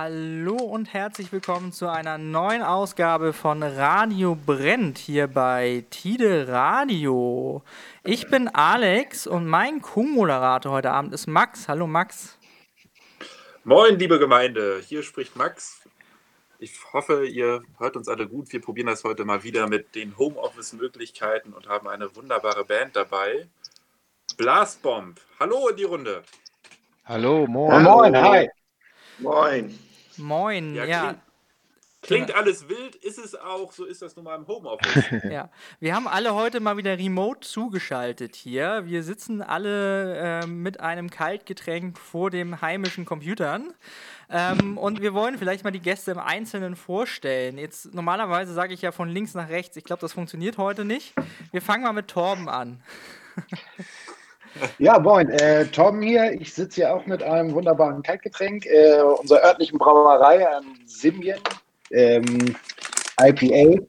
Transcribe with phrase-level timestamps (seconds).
[0.00, 7.64] Hallo und herzlich willkommen zu einer neuen Ausgabe von Radio Brennt hier bei Tide Radio.
[8.04, 11.66] Ich bin Alex und mein Co-Moderator heute Abend ist Max.
[11.66, 12.38] Hallo Max.
[13.64, 15.80] Moin, liebe Gemeinde, hier spricht Max.
[16.60, 18.52] Ich hoffe, ihr hört uns alle gut.
[18.52, 23.48] Wir probieren das heute mal wieder mit den Homeoffice-Möglichkeiten und haben eine wunderbare Band dabei.
[24.36, 25.20] Blastbomb.
[25.40, 26.22] Hallo in die Runde.
[27.04, 27.82] Hallo, moin.
[27.82, 28.48] Moin, hi.
[29.18, 29.87] Moin.
[30.18, 30.84] Moin, ja.
[30.84, 31.14] Ja, ja.
[32.00, 35.04] Klingt, klingt alles wild, ist es auch, so ist das nun mal im Homeoffice.
[35.80, 38.84] Wir haben alle heute mal wieder remote zugeschaltet hier.
[38.86, 43.74] Wir sitzen alle äh, mit einem Kaltgetränk vor dem heimischen Computern.
[44.30, 47.58] Ähm, und wir wollen vielleicht mal die Gäste im Einzelnen vorstellen.
[47.58, 49.76] Jetzt normalerweise sage ich ja von links nach rechts.
[49.76, 51.14] Ich glaube, das funktioniert heute nicht.
[51.50, 52.82] Wir fangen mal mit Torben an.
[54.78, 56.32] Ja, moin, äh, Torben hier.
[56.32, 61.40] Ich sitze hier auch mit einem wunderbaren Kaltgetränk äh, unserer örtlichen Brauerei, ein Simien
[61.90, 62.56] ähm,
[63.20, 63.82] IPA.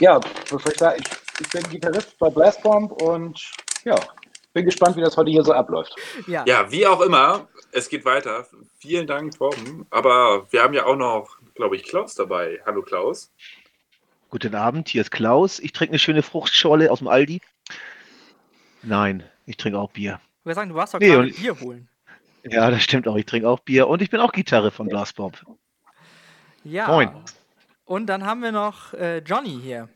[0.00, 1.00] Ja, soll ich sagen?
[1.00, 3.40] Ich, ich bin Gitarrist bei Blastbomb und
[3.84, 3.96] ja,
[4.52, 5.94] bin gespannt, wie das heute hier so abläuft.
[6.26, 8.46] Ja, ja, wie auch immer, es geht weiter.
[8.78, 9.86] Vielen Dank, Torben.
[9.90, 12.60] Aber wir haben ja auch noch, glaube ich, Klaus dabei.
[12.64, 13.32] Hallo, Klaus.
[14.30, 15.58] Guten Abend, hier ist Klaus.
[15.60, 17.40] Ich trinke eine schöne Fruchtschorle aus dem Aldi.
[18.82, 20.20] Nein, ich trinke auch Bier.
[20.40, 21.88] Ich würde sagen, du warst doch Nee, gerade Bier holen.
[22.44, 23.16] Ja, das stimmt auch.
[23.16, 25.44] Ich trinke auch Bier und ich bin auch Gitarre von Blastbomb.
[26.64, 26.88] Ja.
[26.88, 27.10] Moin.
[27.84, 29.88] Und dann haben wir noch äh, Johnny hier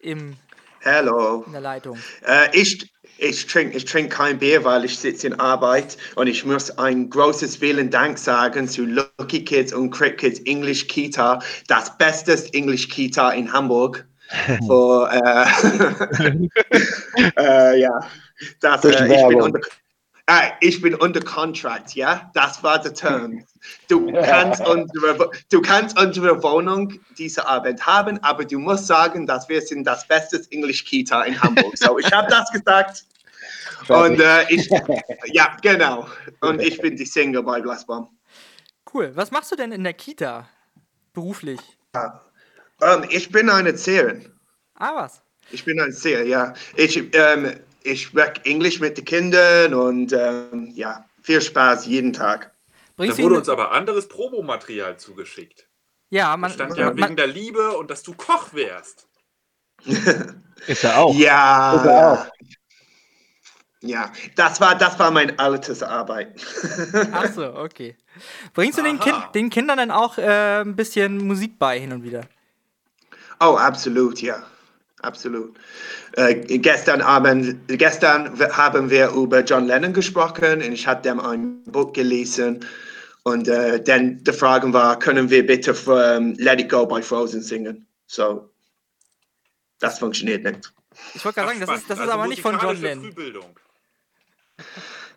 [0.00, 0.36] im,
[0.84, 1.44] Hallo.
[1.46, 1.98] in der Leitung.
[2.26, 6.44] Äh, ich ich trinke ich trink kein Bier, weil ich sitze in Arbeit und ich
[6.44, 11.38] muss ein großes vielen Dank sagen zu Lucky Kids und Crit Kids English Kita,
[11.68, 14.06] das beste English Kita in Hamburg.
[14.66, 16.48] Für, äh,
[17.36, 18.00] äh, ja,
[18.60, 19.60] das, Durch äh, ich, bin unter,
[20.26, 23.44] äh, ich bin unter Contract, ja, das war der Term.
[23.88, 29.48] Du kannst, unsere, du kannst unsere Wohnung diese Abend haben, aber du musst sagen, dass
[29.48, 31.76] wir sind das beste English Kita in Hamburg.
[31.76, 33.04] So, ich habe das gesagt.
[33.88, 34.68] Und äh, ich,
[35.26, 36.06] ja, genau.
[36.40, 38.08] Und ich bin die Singer bei Glassbaum.
[38.92, 39.12] Cool.
[39.14, 40.48] Was machst du denn in der Kita?
[41.12, 41.60] Beruflich?
[42.82, 44.32] Ähm, ich bin eine Erzieherin.
[44.74, 45.22] Ah, was?
[45.50, 46.54] Ich bin ein Erzieher, ja.
[46.76, 52.52] Ich, ähm, ich spreche Englisch mit den Kindern und ähm, ja, viel Spaß jeden Tag.
[53.04, 55.68] Da Bringst du wurde uns aber anderes Probomaterial zugeschickt.
[56.10, 59.08] ja, Da man, stand ja wegen man, der Liebe und dass du Koch wärst.
[60.66, 61.16] Ist er auch.
[61.16, 62.26] Ja, Ist er auch.
[63.82, 66.38] ja, das war, das war mein altes Arbeit.
[67.12, 67.96] ach so, okay.
[68.52, 72.02] Bringst du den, kind, den Kindern dann auch äh, ein bisschen Musik bei hin und
[72.02, 72.28] wieder?
[73.40, 74.42] Oh, absolut, ja.
[75.02, 75.56] Absolut.
[76.12, 81.62] Äh, gestern Abend, gestern haben wir über John Lennon gesprochen und ich hatte dem ein
[81.64, 82.64] Buch gelesen.
[83.22, 87.42] Und äh, dann die Frage war, können wir bitte ähm, Let It Go by Frozen
[87.42, 87.86] singen?
[88.06, 88.50] So,
[89.78, 90.72] das funktioniert nicht.
[91.14, 92.12] Ich wollte gerade sagen, das ist, das ist spannend.
[92.12, 93.14] aber Also nicht von John Lennon.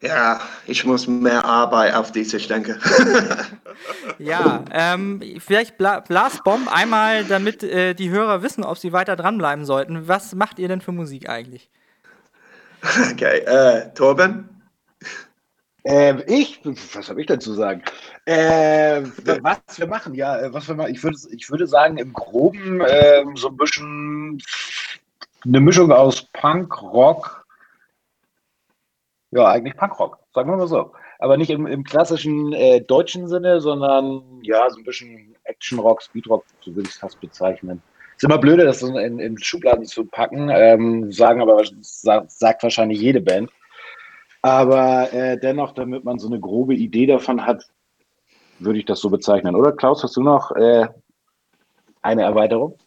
[0.03, 2.77] Ja, ich muss mehr Arbeit auf diese, ich denke.
[4.19, 9.65] Ja, ähm, vielleicht Bla Blastbomb einmal, damit äh, die Hörer wissen, ob sie weiter dranbleiben
[9.65, 10.07] sollten.
[10.07, 11.69] Was macht ihr denn für Musik eigentlich?
[13.11, 14.49] okay, äh, Torben?
[15.85, 17.81] Ähm, ich, was habe ich denn zu sagen?
[18.25, 22.13] Ähm, was wir machen, ja, äh, was wir machen, ich würde, ich würde sagen, im
[22.13, 24.41] Groben ähm, so ein bisschen
[25.45, 27.42] eine Mischung aus Punk, Rock,
[29.35, 30.91] ja, eigentlich Punkrock, sagen wir mal so.
[31.19, 36.45] Aber nicht im, im klassischen äh, deutschen Sinne, sondern ja, so ein bisschen Action-Rock, Speedrock,
[36.61, 37.81] so würde ich es fast bezeichnen.
[38.15, 42.99] Ist immer blöde, das in, in Schubladen zu packen, ähm, sagen aber, sagt, sagt wahrscheinlich
[42.99, 43.49] jede Band.
[44.41, 47.65] Aber äh, dennoch, damit man so eine grobe Idee davon hat,
[48.59, 49.55] würde ich das so bezeichnen.
[49.55, 50.87] Oder Klaus, hast du noch äh,
[52.01, 52.77] eine Erweiterung?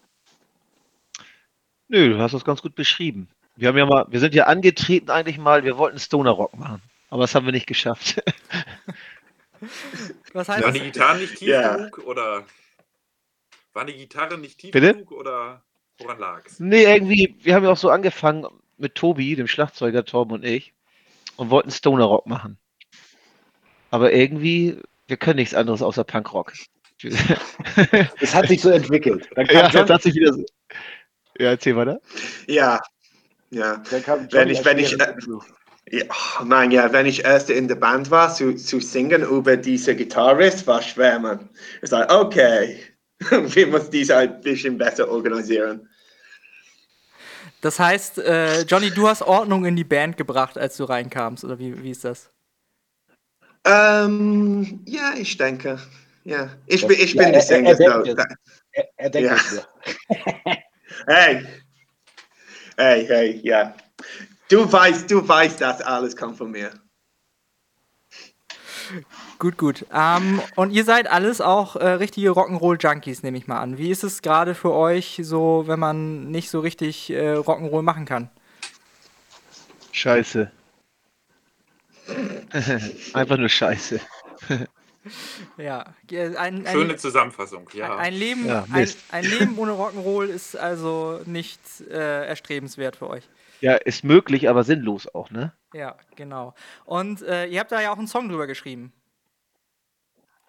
[1.88, 3.28] Nö, du hast das ganz gut beschrieben.
[3.56, 6.82] Wir haben ja mal, wir sind ja angetreten eigentlich mal, wir wollten Stoner Rock machen.
[7.08, 8.22] Aber das haben wir nicht geschafft.
[10.32, 10.82] Was heißt Waren das?
[10.82, 11.76] die Gitarren nicht tief Ja.
[11.76, 12.44] genug oder
[13.72, 14.92] waren die Gitarren nicht tief Bitte?
[14.92, 15.62] genug oder
[15.98, 16.60] woran lag's?
[16.60, 20.74] Nee, irgendwie, wir haben ja auch so angefangen mit Tobi, dem Schlagzeuger Torben und ich,
[21.36, 22.58] und wollten Stoner Rock machen.
[23.90, 26.52] Aber irgendwie, wir können nichts anderes außer Punkrock.
[28.20, 29.28] Es hat sich so entwickelt.
[29.34, 30.44] Dann kam ja, John, das hat sich wieder so.
[31.38, 32.00] Ja, erzähl weiter.
[32.46, 32.80] Ja,
[33.56, 33.82] ja.
[34.30, 35.42] Wenn ich- wenn ich, hinzu.
[35.90, 36.04] Ja,
[36.40, 39.94] oh Mann, ja, wenn ich erst in der Band war, zu, zu singen über diese
[39.94, 41.48] Gitarrist, war schwer, man.
[41.82, 42.80] Ich sage, okay,
[43.30, 45.88] wir müssen diese ein bisschen besser organisieren.
[47.60, 51.58] Das heißt, äh, Johnny, du hast Ordnung in die Band gebracht, als du reinkamst, oder
[51.58, 52.30] wie, wie ist das?
[53.64, 55.78] Ähm, ja, ich denke,
[56.24, 57.70] Ja, ich bin, ich bin Ja, der er- Sänger.
[57.70, 58.12] er denkt so.
[58.12, 58.26] es.
[58.72, 59.36] Er, er denkt Ja.
[59.36, 59.68] es.
[61.06, 61.46] Hey,
[62.76, 63.74] hey, hey, ja.
[64.48, 66.72] Du weißt, du weißt, dass alles kommt von mir.
[69.38, 69.84] Gut, gut.
[69.92, 73.78] Ähm, und ihr seid alles auch äh, richtige Rock'n'Roll-Junkies, nehme ich mal an.
[73.78, 78.04] Wie ist es gerade für euch so, wenn man nicht so richtig äh, Rock'n'Roll machen
[78.04, 78.30] kann?
[79.92, 80.50] Scheiße.
[83.12, 84.00] Einfach nur Scheiße.
[85.56, 87.96] Ja, ein, ein, Schöne Zusammenfassung, ja.
[87.96, 91.60] ein, Leben, Ja, ein, ein Leben ohne Rock'n'Roll ist also nicht
[91.90, 93.28] äh, erstrebenswert für euch.
[93.60, 95.52] Ja, ist möglich, aber sinnlos auch, ne?
[95.72, 96.54] Ja, genau.
[96.84, 98.92] Und äh, ihr habt da ja auch einen Song drüber geschrieben.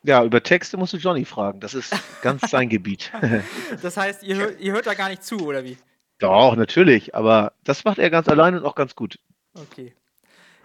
[0.03, 1.59] Ja, über Texte musst du Johnny fragen.
[1.59, 3.11] Das ist ganz sein Gebiet.
[3.81, 5.77] Das heißt, ihr, hört- ihr hört da gar nicht zu, oder wie?
[6.19, 7.15] Doch, natürlich.
[7.15, 9.19] Aber das macht er ganz allein und auch ganz gut.
[9.53, 9.93] Okay.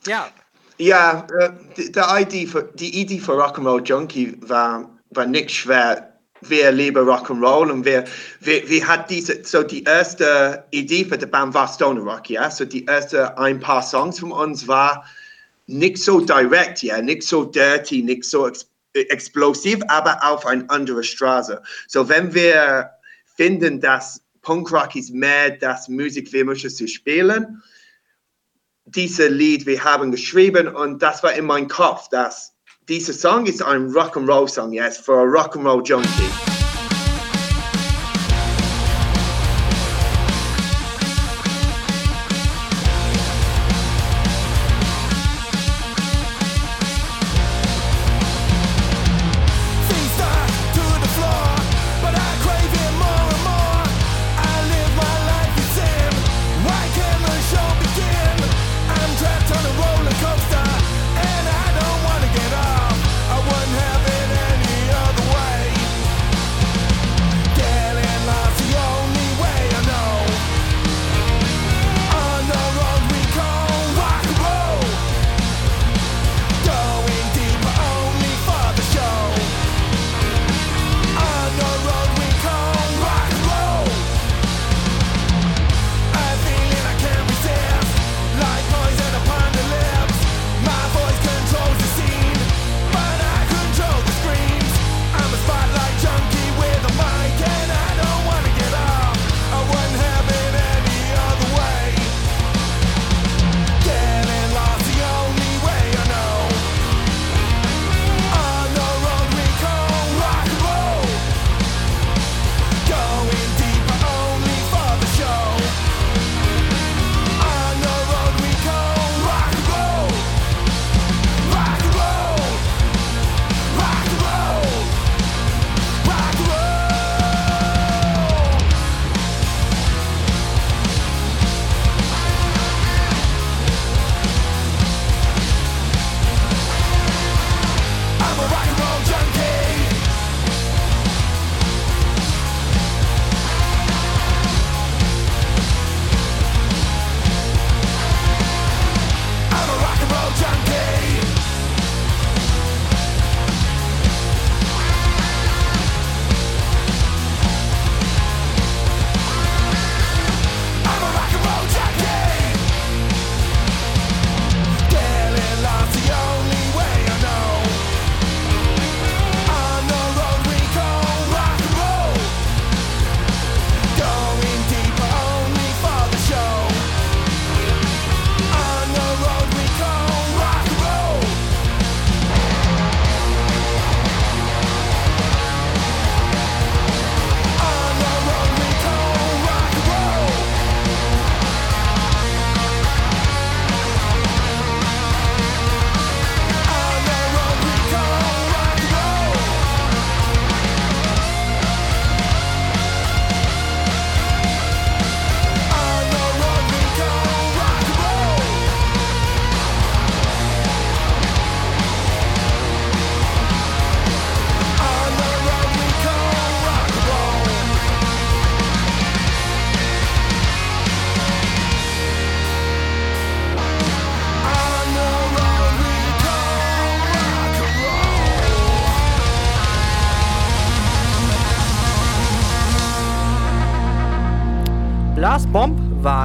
[0.06, 0.28] Ja,
[0.78, 1.26] Ja,
[1.76, 6.08] die, die, Idee für, die Idee für Rock'n'Roll Junkie war, war nicht schwer.
[6.40, 8.04] Wir lieben Rock'n'Roll und wir,
[8.40, 12.50] wir, wir hat diese, so die erste Idee für die Band war Stoner Rock, ja.
[12.50, 15.04] So die erste ein paar Songs von uns war
[15.66, 21.02] nicht so direkt, ja, nicht so dirty, nicht so ex explosiv, aber auf eine andere
[21.02, 21.62] Straße.
[21.88, 22.90] So wenn wir
[23.36, 27.62] finden, dass Punkrock ist mehr das Musik, wir möchten zu spielen,
[28.84, 32.52] dieses Lied wir haben geschrieben und das war in meinem Kopf, dass
[32.88, 35.82] dieser Song ist ein Rock'n'Roll Song, yes, für a Rock'n'Roll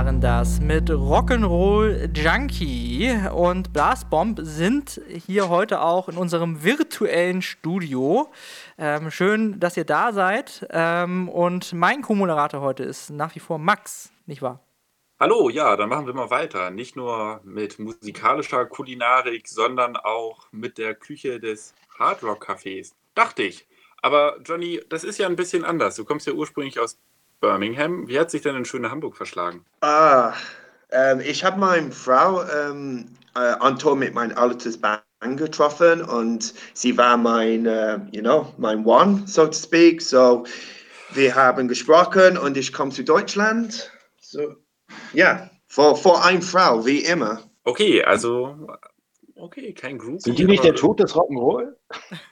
[0.07, 8.31] waren das mit Rock'n'Roll Junkie und Blastbomb sind hier heute auch in unserem virtuellen Studio.
[8.77, 10.65] Ähm, schön, dass ihr da seid.
[10.69, 14.61] Ähm, und mein Co-Moderator heute ist nach wie vor Max, nicht wahr?
[15.19, 16.69] Hallo, ja, dann machen wir mal weiter.
[16.69, 22.93] Nicht nur mit musikalischer Kulinarik, sondern auch mit der Küche des Hardrock Cafés.
[23.13, 23.67] Dachte ich.
[24.01, 25.97] Aber Johnny, das ist ja ein bisschen anders.
[25.97, 26.97] Du kommst ja ursprünglich aus
[27.39, 28.07] Birmingham.
[28.07, 29.65] Wie hat sich denn in schöne Hamburg verschlagen?
[29.81, 30.33] Ah,
[30.91, 35.01] ähm, ich habe meine Frau ähm, äh, an Tour mit meinem altes Band
[35.35, 40.01] getroffen und sie war mein, äh, you know, mein One, so to speak.
[40.01, 40.45] So,
[41.13, 43.91] wir haben gesprochen und ich komme zu Deutschland.
[44.21, 44.55] So,
[45.13, 47.41] ja, vor, vor einer Frau, wie immer.
[47.63, 48.67] Okay, also,
[49.35, 50.21] okay, kein Groupie.
[50.21, 51.73] Sind die nicht der Tod des Rock'n'Roll?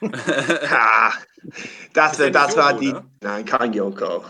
[0.70, 1.12] Ah,
[1.92, 2.92] das, ja das nicht war die.
[2.92, 3.04] ne?
[3.20, 4.24] Nein, kein Yoko.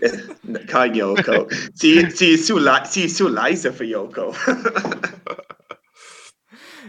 [0.66, 1.48] kein Yoko.
[1.74, 4.34] Sie, sie, ist zu sie ist zu leise für Yoko.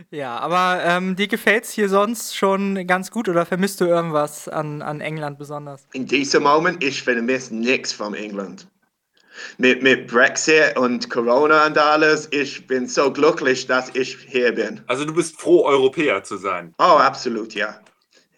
[0.10, 4.82] Ja, aber ähm, dir gefällt's hier sonst schon ganz gut oder vermisst du irgendwas an,
[4.82, 5.86] an England besonders?
[5.94, 8.68] In diesem Moment, ich vermisse nichts von England.
[9.58, 14.82] Mit, mit Brexit und Corona und alles, ich bin so glücklich, dass ich hier bin.
[14.88, 16.74] Also du bist froh, Europäer zu sein.
[16.80, 17.80] Oh, absolut, ja.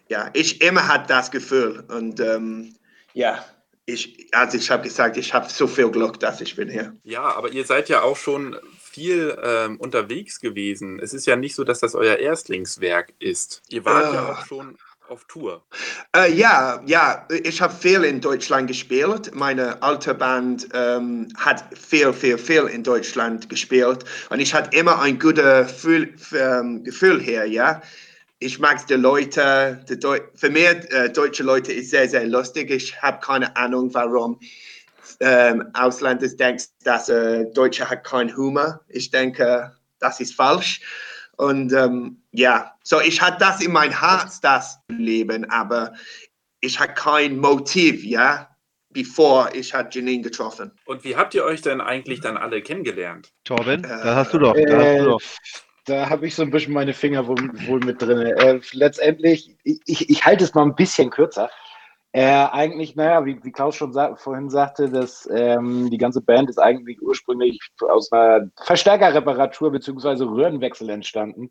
[0.08, 1.84] Ja, ich immer hatte das Gefühl.
[1.88, 2.74] Und ähm,
[3.14, 3.44] ja,
[3.92, 6.94] ich, also ich habe gesagt, ich habe so viel Glück, dass ich bin hier.
[7.04, 10.98] Ja, aber ihr seid ja auch schon viel ähm, unterwegs gewesen.
[11.00, 13.62] Es ist ja nicht so, dass das euer Erstlingswerk ist.
[13.68, 14.32] Ihr wart ja Ah.
[14.32, 14.76] auch schon
[15.08, 15.64] auf Tour.
[16.14, 19.34] Äh, ja, ja, ich habe viel in Deutschland gespielt.
[19.34, 24.04] Meine alte Band ähm, hat viel, viel, viel in Deutschland gespielt.
[24.30, 27.82] Und ich hatte immer ein gutes Gefühl, ähm, Gefühl hier, ja.
[28.42, 32.70] Ich mag die Leute, die Deu für mich, äh, deutsche Leute ist sehr, sehr lustig.
[32.70, 34.40] Ich habe keine Ahnung, warum
[35.20, 38.80] ähm, Ausländer denken, dass äh, Deutsche hat keinen Humor.
[38.88, 40.80] Ich denke, das ist falsch.
[41.36, 45.92] Und ähm, ja, so ich hatte das in mein Herz, das Leben, aber
[46.62, 48.48] ich hatte kein Motiv, ja,
[48.88, 50.72] bevor ich hat Janine getroffen.
[50.86, 53.34] Und wie habt ihr euch denn eigentlich dann alle kennengelernt?
[53.44, 54.54] Torben, Äh, da hast du doch.
[54.54, 55.20] Da hast du doch.
[55.90, 58.20] Da habe ich so ein bisschen meine Finger wohl, wohl mit drin.
[58.20, 61.50] Äh, letztendlich, ich, ich, halte es mal ein bisschen kürzer.
[62.12, 66.48] Äh, eigentlich, naja, wie, wie Klaus schon sa vorhin sagte, dass ähm, die ganze Band
[66.48, 70.22] ist eigentlich ursprünglich aus einer Verstärkerreparatur bzw.
[70.22, 71.50] Röhrenwechsel entstanden.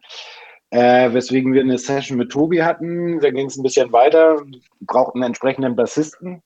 [0.69, 3.19] Äh, weswegen wir eine Session mit Tobi hatten.
[3.19, 4.41] Da ging es ein bisschen weiter,
[4.79, 6.43] brauchten einen entsprechenden Bassisten.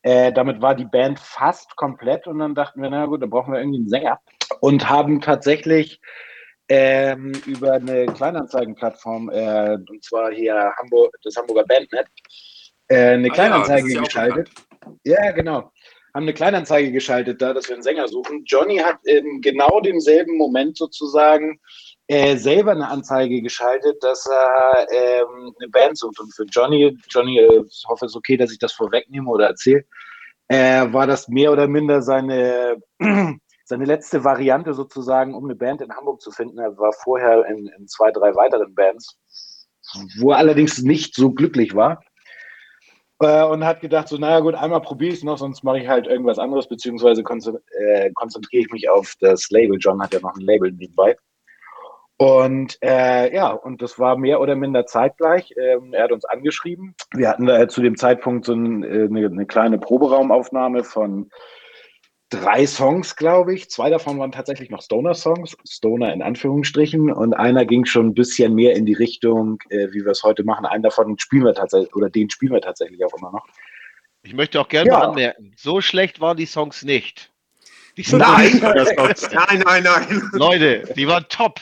[0.00, 3.52] Äh, damit war die Band fast komplett und dann dachten wir, na gut, da brauchen
[3.52, 4.20] wir irgendwie einen Sänger.
[4.60, 6.00] Und haben tatsächlich
[6.68, 12.06] ähm, über eine Kleinanzeigenplattform, äh, und zwar hier Hamburg, das Hamburger Bandnet,
[12.88, 14.50] äh, eine Ah Kleinanzeige ja geschaltet.
[15.04, 15.70] Ja, genau.
[16.14, 18.44] Haben eine Kleinanzeige geschaltet, da, dass wir einen Sänger suchen.
[18.46, 21.58] Johnny hat in genau demselben Moment sozusagen
[22.06, 26.20] äh, selber eine Anzeige geschaltet, dass er ähm, eine Band sucht.
[26.20, 29.48] Und für Johnny, Johnny, äh, ich hoffe, es ist okay, dass ich das vorwegnehme oder
[29.48, 29.84] erzähle,
[30.48, 32.76] äh, war das mehr oder minder seine,
[33.64, 36.58] seine letzte Variante sozusagen, um eine Band in Hamburg zu finden.
[36.58, 39.18] Er war vorher in, in zwei, drei weiteren Bands,
[40.18, 42.02] wo er allerdings nicht so glücklich war.
[43.20, 45.88] Äh, und hat gedacht, so, naja gut, einmal probiere ich es noch, sonst mache ich
[45.88, 49.78] halt irgendwas anderes, beziehungsweise äh, konzentriere ich mich auf das Label.
[49.78, 51.16] John hat ja noch ein Label nebenbei.
[52.16, 55.52] Und äh, ja, und das war mehr oder minder zeitgleich.
[55.56, 56.94] Ähm, er hat uns angeschrieben.
[57.12, 61.30] Wir hatten da zu dem Zeitpunkt so ein, äh, eine, eine kleine Proberaumaufnahme von
[62.34, 63.70] drei Songs, glaube ich.
[63.70, 67.12] Zwei davon waren tatsächlich noch Stoner-Songs, Stoner in Anführungsstrichen.
[67.12, 70.44] Und einer ging schon ein bisschen mehr in die Richtung, äh, wie wir es heute
[70.44, 70.66] machen.
[70.66, 73.46] Einen davon spielen wir tatsächlich, oder den spielen wir tatsächlich auch immer noch.
[74.22, 74.98] Ich möchte auch gerne Ja.
[74.98, 77.30] mal anmerken, so schlecht waren die Songs nicht.
[77.96, 78.60] Die Nein!
[78.60, 79.30] Songs.
[79.32, 80.22] Nein, nein, nein.
[80.32, 81.60] Leute, die waren top.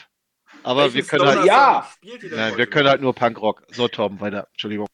[0.63, 1.87] Aber Welchen wir können halt, ja.
[2.31, 3.63] nein, wir können halt nur Punkrock.
[3.73, 4.47] So, Tom, weiter.
[4.53, 4.87] Entschuldigung.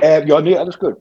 [0.00, 0.96] Äh, ja, nee, alles gut.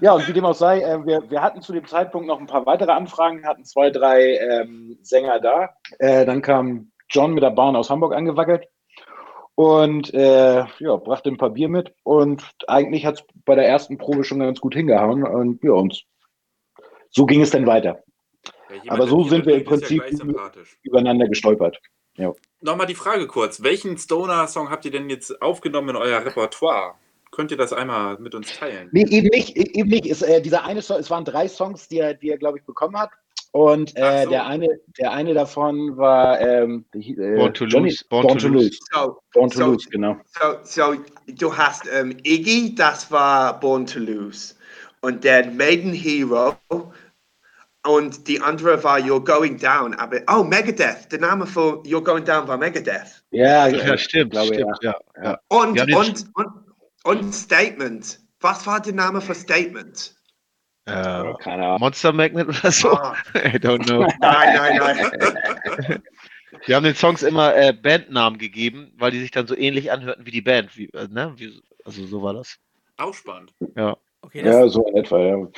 [0.00, 2.46] Ja, und wie dem auch sei, äh, wir, wir hatten zu dem Zeitpunkt noch ein
[2.46, 5.70] paar weitere Anfragen, hatten zwei, drei ähm, Sänger da.
[5.98, 8.68] Äh, dann kam John mit der Bahn aus Hamburg angewackelt
[9.54, 11.92] und äh, ja, brachte ein paar Bier mit.
[12.04, 15.24] Und eigentlich hat es bei der ersten Probe schon ganz gut hingehauen.
[15.24, 16.04] Und ja, und
[17.10, 18.04] so ging es dann weiter.
[18.84, 20.78] Ja, aber so sind wir im ja Prinzip sympathisch.
[20.82, 21.80] Übereinander gestolpert.
[22.60, 23.62] Nochmal die Frage kurz.
[23.62, 26.94] Welchen Stoner-Song habt ihr denn jetzt aufgenommen in euer Repertoire?
[27.38, 28.88] Könnt ihr das einmal mit uns teilen?
[28.90, 29.56] Nee, eben nicht.
[29.56, 30.06] e- Eben nicht.
[30.06, 32.64] Es, äh, dieser eine Song, es waren drei Songs, die er, die er glaube ich,
[32.64, 33.10] bekommen hat.
[33.52, 34.30] Und äh, so.
[34.30, 34.66] der, eine,
[34.98, 38.76] der eine davon war ähm, äh, Born to Johnny- Lose, Born, to Lose.
[38.92, 40.16] So, Born to So- Lose, genau.
[40.40, 40.94] so, so
[41.28, 44.56] du hast ähm, Iggy, das war Born to Lose.
[45.00, 46.56] Und der Maiden Hero.
[47.86, 49.94] und die andere war You're Going Down.
[49.94, 51.10] Aber, oh, Megadeth.
[51.12, 53.22] Der Name von You're Going Down war Megadeth.
[53.30, 54.94] Ja, Ja, stimmt, glaube, stimmt, ja.
[55.22, 55.38] ja.
[55.48, 56.67] Und, und, und,
[57.04, 58.20] und Statement.
[58.40, 60.14] Was war der Name für Statement?
[60.86, 61.80] Äh, Keine Ahnung.
[61.80, 62.92] Monster Magnet oder so?
[62.92, 64.06] Ah, I don't know.
[64.20, 66.02] nein, nein, nein.
[66.64, 70.24] Wir haben den Songs immer äh, Bandnamen gegeben, weil die sich dann so ähnlich anhörten
[70.26, 70.76] wie die Band.
[70.76, 71.34] Wie, äh, ne?
[71.36, 72.58] wie, also so war das.
[72.96, 73.54] Auch spannend.
[74.22, 75.48] Okay, das, Ja, so in etwa, ja.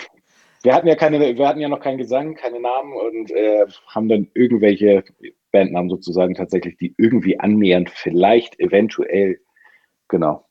[0.62, 4.08] Wir hatten ja keine, wir hatten ja noch keinen Gesang, keine Namen und äh, haben
[4.08, 5.04] dann irgendwelche
[5.52, 9.40] Bandnamen sozusagen tatsächlich, die irgendwie annähernd vielleicht eventuell,
[10.08, 10.49] genau.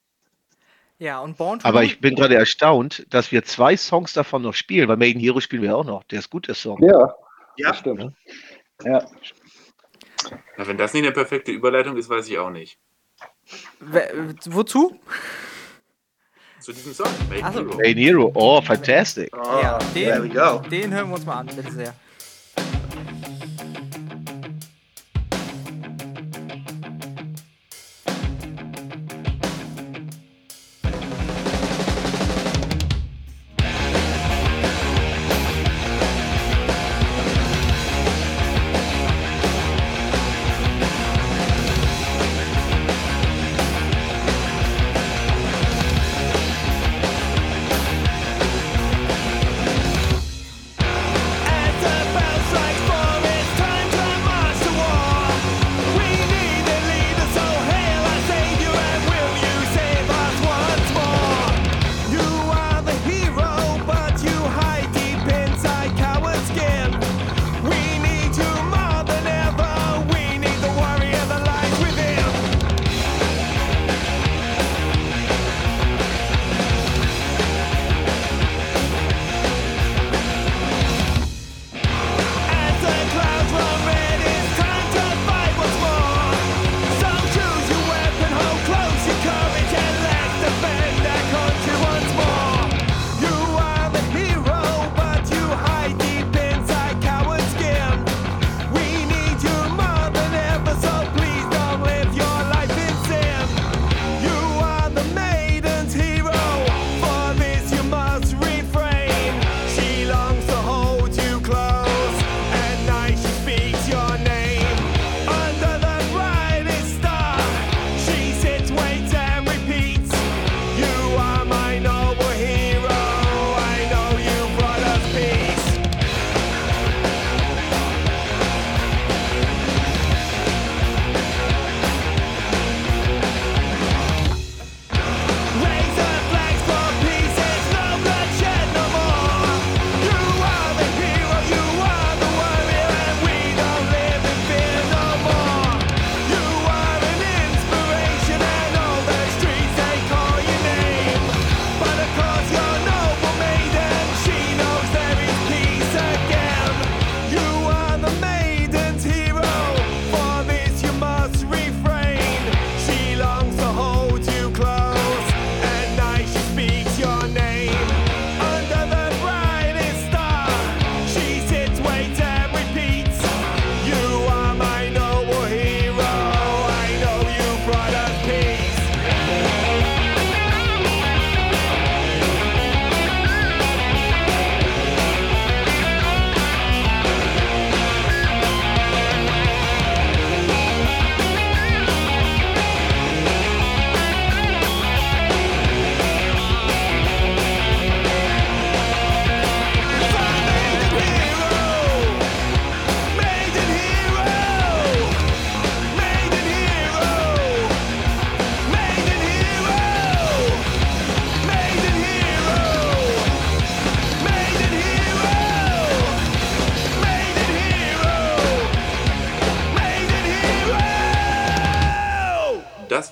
[1.00, 4.54] Ja, und Born to Aber ich bin gerade erstaunt, dass wir zwei Songs davon noch
[4.54, 6.04] spielen, weil Maiden Hero spielen wir auch noch.
[6.04, 6.78] Der ist gut, der Song.
[6.84, 7.14] Ja,
[7.58, 8.14] Ja, das stimmt.
[8.84, 9.06] Ja.
[10.58, 12.78] Na, wenn das nicht eine perfekte Überleitung ist, weiß ich auch nicht.
[13.80, 15.00] We- Wozu?
[16.60, 17.60] Zu diesem Song, Maiden Ach so.
[17.62, 17.78] Hero.
[17.78, 19.30] Maiden Hero, oh, fantastic.
[19.36, 20.60] Oh, Ja, there we den, go.
[20.70, 21.94] den hören wir uns mal an, bitte sehr.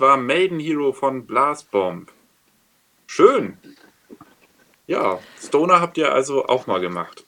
[0.07, 2.09] War Maiden Hero von Blastbomb.
[3.07, 3.57] Schön.
[4.85, 7.25] Ja, Stoner habt ihr also auch mal gemacht.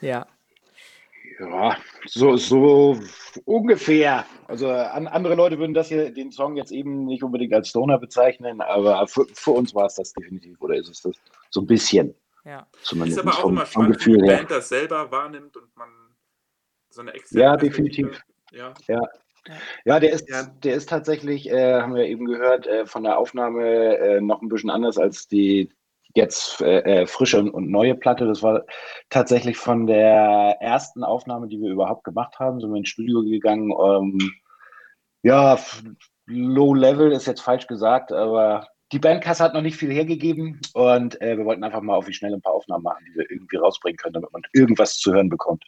[0.00, 0.28] Ja.
[1.40, 3.00] Ja, so, so
[3.46, 4.24] ungefähr.
[4.46, 7.98] Also an, andere Leute würden das hier, den Song jetzt eben nicht unbedingt als Stoner
[7.98, 11.16] bezeichnen, aber für, für uns war es das definitiv, oder ist es das?
[11.50, 12.64] So ein bisschen, Ja.
[12.74, 14.36] Ist zumindest aber auch vom, immer vom spannend, Gefühl die her.
[14.36, 15.88] Band das selber wahrnimmt und man
[16.90, 17.40] so eine extra.
[17.40, 18.22] Ja, definitiv.
[18.52, 19.02] Ja, Ja,
[19.84, 20.44] der ist, Ja.
[20.62, 24.48] der ist tatsächlich, äh, haben wir eben gehört, äh, von der Aufnahme äh, noch ein
[24.48, 25.70] bisschen anders als die,
[26.14, 28.26] jetzt äh, äh, frische und, und neue Platte.
[28.26, 28.64] Das war
[29.10, 33.70] tatsächlich von der ersten Aufnahme, die wir überhaupt gemacht haben, sind wir ins Studio gegangen.
[33.70, 34.18] Ähm,
[35.22, 35.58] ja,
[36.26, 41.20] Low Level ist jetzt falsch gesagt, aber die Bandkasse hat noch nicht viel hergegeben und
[41.20, 43.56] äh, wir wollten einfach mal auf die Schnelle ein paar Aufnahmen machen, die wir irgendwie
[43.56, 45.64] rausbringen können, damit man irgendwas zu hören bekommt.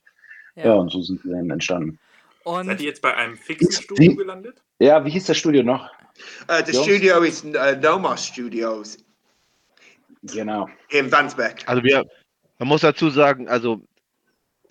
[0.54, 1.98] Ja, und so sind sie dann entstanden.
[2.44, 4.62] Und Seid ihr jetzt bei einem fixen Ist Studio die- gelandet?
[4.78, 5.90] Ja, wie hieß das Studio noch?
[6.48, 6.84] Uh, the Jungs?
[6.84, 8.98] studio is uh, Nomos Studios
[10.22, 10.68] Genau.
[10.90, 11.62] in Vansbeck.
[11.66, 12.04] Also wir,
[12.58, 13.82] man muss dazu sagen, also,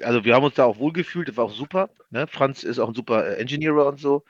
[0.01, 1.89] also wir haben uns da auch wohlgefühlt, das war auch super.
[2.09, 2.27] Ne?
[2.27, 4.23] Franz ist auch ein super äh, Engineer und so.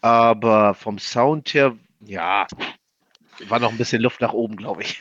[0.00, 2.46] Aber vom Sound her, ja,
[3.48, 5.00] war noch ein bisschen Luft nach oben, glaube ich.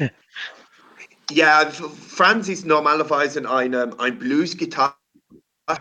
[1.31, 4.95] Ja, Franz ist normalerweise ein, ähm, ein Blues-Gitarre,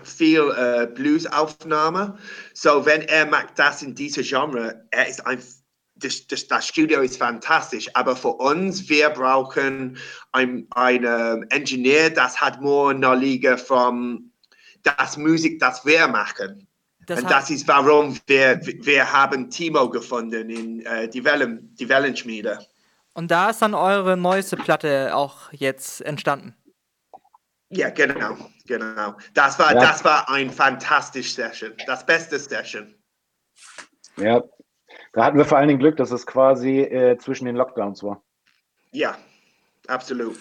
[0.02, 2.16] viel äh, Blues-Aufnahme.
[2.54, 5.42] So, wenn er macht das in diesem Genre, er ist ein,
[5.96, 9.96] das, das, das Studio ist fantastisch, aber für uns, wir brauchen
[10.32, 14.30] ein, einen Engineer, das hat mehr Knowledge von
[14.82, 16.66] das Musik, das wir machen.
[17.06, 21.88] das Und das ist warum wir, wir haben Timo gefunden in äh, die Wellen, die
[21.88, 22.58] Wellenschmiede.
[23.14, 26.54] und da ist dann eure neueste Platte auch jetzt entstanden.
[27.74, 29.14] Ja, genau, genau.
[29.34, 29.80] Das war, Ja.
[29.80, 32.94] das war ein fantastisches Session, das beste Session.
[34.16, 34.42] Ja.
[35.14, 38.22] Da hatten wir vor allen Dingen Glück, dass es quasi äh, zwischen den Lockdowns war.
[38.90, 39.16] Ja,
[39.88, 40.36] absolut.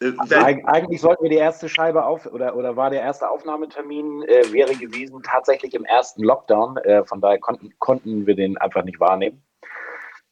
[0.00, 3.02] Äh, Also wenn- eig eigentlich sollten wir die erste Scheibe auf oder, oder war der
[3.02, 6.76] erste Aufnahmetermin äh, wäre gewesen tatsächlich im ersten Lockdown.
[6.78, 9.42] Äh, von daher konnten, konnten wir den einfach nicht wahrnehmen.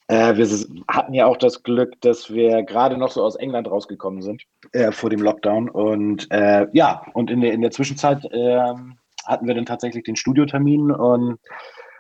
[0.09, 0.47] Äh, wir
[0.89, 4.43] hatten ja auch das Glück, dass wir gerade noch so aus England rausgekommen sind
[4.73, 5.69] äh, vor dem Lockdown.
[5.69, 10.17] Und äh, ja, und in der, in der Zwischenzeit ähm, hatten wir dann tatsächlich den
[10.17, 11.39] Studiotermin und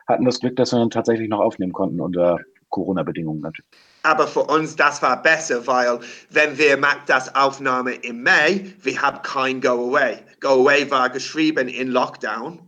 [0.06, 2.38] hatten das Glück, dass wir dann tatsächlich noch aufnehmen konnten unter
[2.70, 3.70] Corona-Bedingungen natürlich.
[4.02, 5.98] aber für uns das war besser, weil
[6.30, 10.18] wenn wir machen das Aufnahme im Mai, wir haben kein Go Away.
[10.40, 12.60] Go Away war geschrieben in Lockdown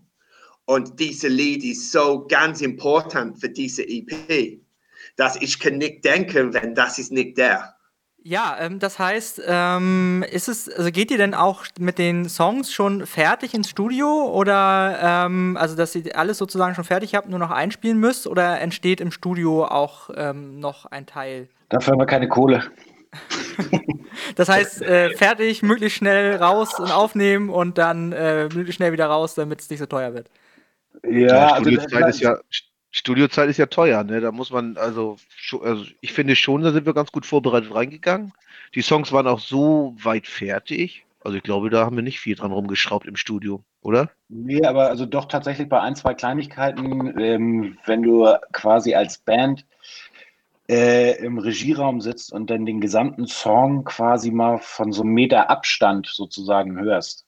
[0.66, 4.60] und diese Lied ist so ganz important für diese EP,
[5.18, 7.74] dass ich kann nicht denken, wenn das ist nicht der.
[8.22, 12.72] Ja, ähm, das heißt, ähm, ist es, also geht ihr denn auch mit den Songs
[12.72, 17.38] schon fertig ins Studio oder ähm, also dass ihr alles sozusagen schon fertig habt, nur
[17.38, 21.48] noch einspielen müsst oder entsteht im Studio auch ähm, noch ein Teil?
[21.68, 22.64] Dafür haben wir keine Kohle.
[24.36, 29.06] Das heißt, äh, fertig, möglichst schnell raus und aufnehmen und dann äh, möglichst schnell wieder
[29.06, 30.28] raus, damit es nicht so teuer wird.
[31.08, 32.38] Ja, also, Studiozeit ist ja
[32.90, 34.20] Studiozeit ist ja teuer, ne?
[34.20, 35.16] Da muss man also,
[35.62, 38.32] also ich finde schon, da sind wir ganz gut vorbereitet reingegangen.
[38.74, 41.04] Die Songs waren auch so weit fertig.
[41.22, 44.10] Also ich glaube, da haben wir nicht viel dran rumgeschraubt im Studio, oder?
[44.28, 49.66] Nee, aber also doch tatsächlich bei ein, zwei Kleinigkeiten, ähm, wenn du quasi als Band
[50.68, 55.50] äh, im Regieraum sitzt und dann den gesamten Song quasi mal von so einem Meter
[55.50, 57.26] Abstand sozusagen hörst.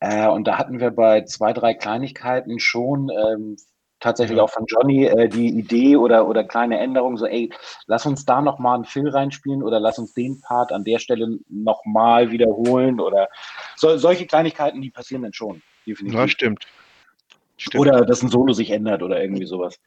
[0.00, 3.56] Äh, und da hatten wir bei zwei, drei Kleinigkeiten schon ähm,
[4.00, 7.50] tatsächlich auch von Johnny äh, die Idee oder, oder kleine Änderungen, so, ey,
[7.86, 11.38] lass uns da nochmal einen Fill reinspielen oder lass uns den Part an der Stelle
[11.48, 13.28] nochmal wiederholen oder
[13.76, 16.18] so, solche Kleinigkeiten, die passieren dann schon, definitiv.
[16.18, 16.64] Ja, stimmt.
[17.56, 17.86] Stimmt.
[17.86, 19.78] Oder dass ein Solo sich ändert oder irgendwie sowas.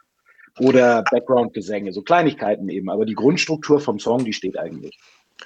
[0.60, 2.90] Oder Background-Gesänge, so Kleinigkeiten eben.
[2.90, 5.00] Aber die Grundstruktur vom Song, die steht eigentlich.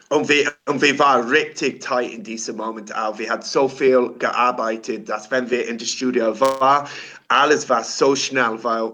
[0.09, 3.17] Und wir, und wir waren richtig tight in diesem Moment auch.
[3.17, 6.87] Wir haben so viel gearbeitet, dass wenn wir in das Studio waren,
[7.29, 8.93] alles war so schnell, weil,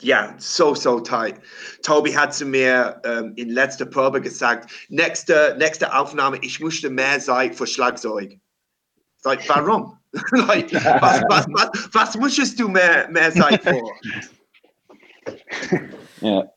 [0.00, 1.36] ja, so, so tight.
[1.82, 7.20] Tobi hat zu mir ähm, in letzter Probe gesagt, nächste, nächste Aufnahme, ich musste mehr
[7.20, 8.38] Zeit für Schlagzeug.
[9.24, 9.98] Like, warum?
[10.32, 13.92] like, was, was, was, was musstest du mehr, mehr Zeit vor?
[16.20, 16.50] Ja.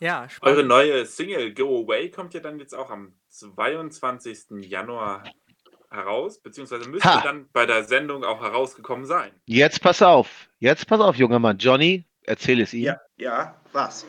[0.00, 0.68] Ja, Eure spannend.
[0.68, 4.62] neue Single Go Away kommt ja dann jetzt auch am 22.
[4.62, 5.24] Januar
[5.90, 7.20] heraus, beziehungsweise müsste Ha.
[7.22, 9.32] dann bei der Sendung auch herausgekommen sein.
[9.46, 10.48] Jetzt pass auf.
[10.58, 11.58] Jetzt pass auf, junger Mann.
[11.58, 12.84] Johnny, erzähl es ihm.
[12.84, 14.06] Ja, ja, was?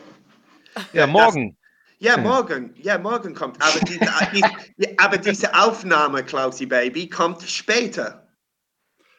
[0.92, 1.56] Ja, das- morgen.
[1.98, 2.22] Ja, Hm.
[2.22, 2.74] morgen.
[2.78, 3.60] Ja, morgen kommt.
[3.62, 3.98] Aber diese,
[4.32, 4.40] die,
[4.78, 8.26] ja, aber diese Aufnahme, Klausi Baby, kommt später.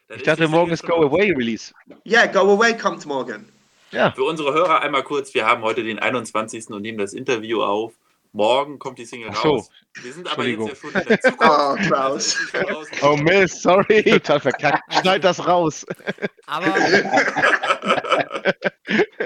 [0.10, 0.96] Ich dachte, morgen ist Go.
[1.06, 1.72] Away Release.
[2.04, 3.48] Ja, Go Away kommt morgen.
[3.94, 4.12] Ja.
[4.12, 6.68] Für unsere Hörer einmal kurz, wir haben heute den 21.
[6.70, 7.94] und nehmen das Interview auf.
[8.36, 9.42] Morgen kommt die Single so.
[9.58, 9.70] raus.
[10.02, 11.44] Wir sind aber jetzt ja schon in der Zukunft.
[11.44, 12.38] Oh, Klaus.
[12.56, 12.88] raus.
[13.04, 14.04] Oh Mist, sorry.
[14.04, 14.92] Total verkackt.
[14.96, 15.86] Schneid das raus.
[16.48, 16.66] Aber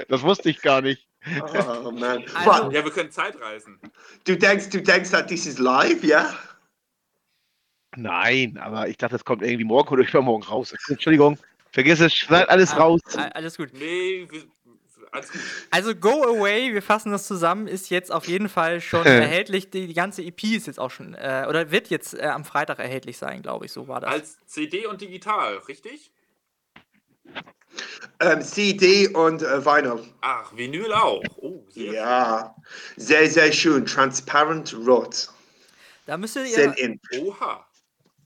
[0.08, 1.06] Das wusste ich gar nicht.
[1.84, 2.22] Oh, man.
[2.34, 2.70] Also-?
[2.72, 3.78] Ja, wir können Zeit reisen.
[4.24, 6.34] Du denkst, du denkst, dass this is live, ja?
[7.96, 10.74] Nein, aber ich dachte, das kommt irgendwie morgen oder übermorgen raus.
[10.88, 11.38] Entschuldigung.
[11.72, 13.00] Vergiss es, schneid alles raus.
[13.16, 13.70] a- alles gut.
[13.74, 14.42] Nee, wir,
[15.12, 15.40] Alles gut.
[15.70, 19.70] Also Go Away, wir fassen das zusammen, ist jetzt auf jeden Fall schon erhältlich.
[19.70, 22.78] Die, die ganze EP ist jetzt auch schon, äh, oder wird jetzt äh, am Freitag
[22.78, 23.72] erhältlich sein, glaube ich.
[23.72, 24.10] So war das.
[24.10, 26.12] Als CD und digital, richtig?
[28.20, 30.02] Ähm, CD und äh, Vinyl.
[30.20, 31.22] Ach, Vinyl auch.
[31.36, 32.56] Oh, sehr Ja,
[32.96, 33.86] sehr, sehr schön.
[33.86, 35.28] Transparent rot.
[36.06, 37.00] Da müsstet ihr, 10 Inch.
[37.12, 37.26] schön.
[37.26, 37.66] Oha.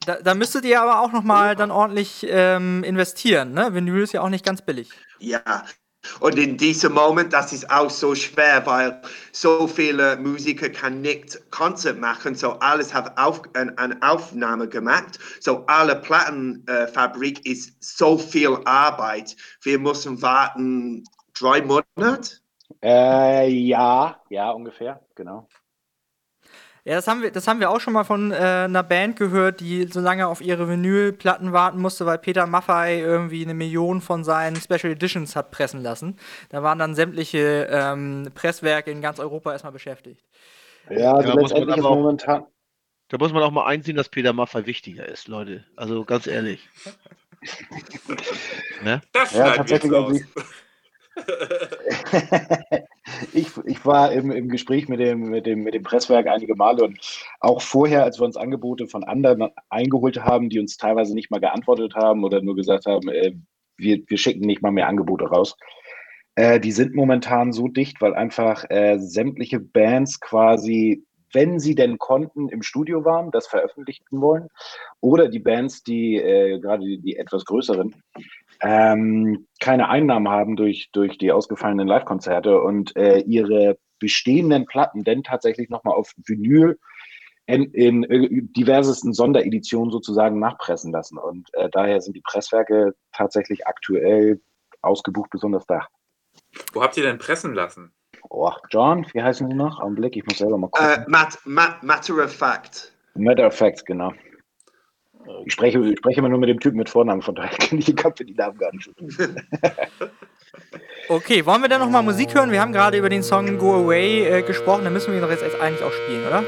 [0.07, 3.53] da, da müsstet ihr aber auch nochmal dann ordentlich ähm, investieren.
[3.53, 3.75] Ne?
[3.75, 4.91] Vinyl ist ja auch nicht ganz billig.
[5.19, 5.65] Ja.
[6.21, 9.01] Und in diesem Moment, das ist auch so schwer, weil
[9.33, 15.19] so viele Musiker kann nicht Konzert machen, so alles hat auf, ein, eine Aufnahme gemacht.
[15.41, 19.37] So alle Plattenfabrik ist so viel Arbeit.
[19.63, 21.05] Wir müssen warten
[21.39, 22.39] drei Monate.
[22.83, 25.47] Äh, ja, ja, ungefähr, genau.
[26.85, 29.61] Ja, das haben wir, das haben wir auch schon mal von äh, einer Band gehört,
[29.61, 34.25] die so lange auf ihre Vinylplatten warten musste, weil Peter Maffay irgendwie eine Million von
[34.25, 36.19] seinen Special Editions hat pressen lassen.
[36.49, 40.25] Da waren dann sämtliche ähm, Presswerke in ganz Europa erstmal beschäftigt.
[40.91, 42.47] Ja, also Ja, muss man letztendlich ist aber auch- momentan.
[43.09, 45.65] Da muss man auch mal einsehen, dass Peter Maffay wichtiger ist, Leute.
[45.77, 46.67] Also ganz ehrlich.
[48.83, 49.03] ne?
[49.13, 50.21] Das Ja, schneiden wir jetzt tatsächlich, also.
[53.33, 56.85] ich, ich war im, im Gespräch mit dem, mit, dem, mit dem Presswerk einige Male
[56.85, 56.99] und
[57.41, 61.41] auch vorher, als wir uns Angebote von anderen eingeholt haben, die uns teilweise nicht mal
[61.41, 63.33] geantwortet haben oder nur gesagt haben, äh,
[63.77, 65.57] wir, wir schicken nicht mal mehr Angebote raus.
[66.35, 71.99] Äh, die sind momentan so dicht, weil einfach äh, sämtliche Bands quasi, wenn sie denn
[71.99, 74.49] konnten, im Studio waren, das veröffentlichen wollen.
[75.01, 77.95] Oder die Bands, die äh, gerade die, die etwas größeren,
[78.63, 85.23] ähm, keine Einnahmen haben durch, durch die ausgefallenen Live-Konzerte und äh, ihre bestehenden Platten denn
[85.23, 86.79] tatsächlich nochmal auf Vinyl
[87.47, 91.19] in, in äh, diversesten Sondereditionen sozusagen nachpressen lassen.
[91.19, 94.41] Und äh, daher sind die Presswerke tatsächlich aktuell
[94.81, 95.89] ausgebucht das Dach.
[96.73, 97.93] Wo habt ihr denn pressen lassen?
[98.31, 99.81] Oh, John, wie heißen Sie noch?
[99.81, 101.05] Augenblick, ich muss selber mal Äh, gucken.
[101.09, 102.93] mat, mat, matter of fact.
[103.15, 104.13] Matter of Fact, genau.
[105.45, 107.87] Ich spreche, ich spreche immer nur mit dem Typen mit Vornamen, von daher kenne ich
[107.87, 108.91] die Köpfe die Namen gar nicht.
[111.09, 112.53] Okay, wollen wir dann nochmal Musik hören?
[112.53, 115.31] Wir haben gerade über den Song Go Away äh, gesprochen, dann müssen wir ihn doch
[115.31, 116.45] jetzt eigentlich auch spielen, oder?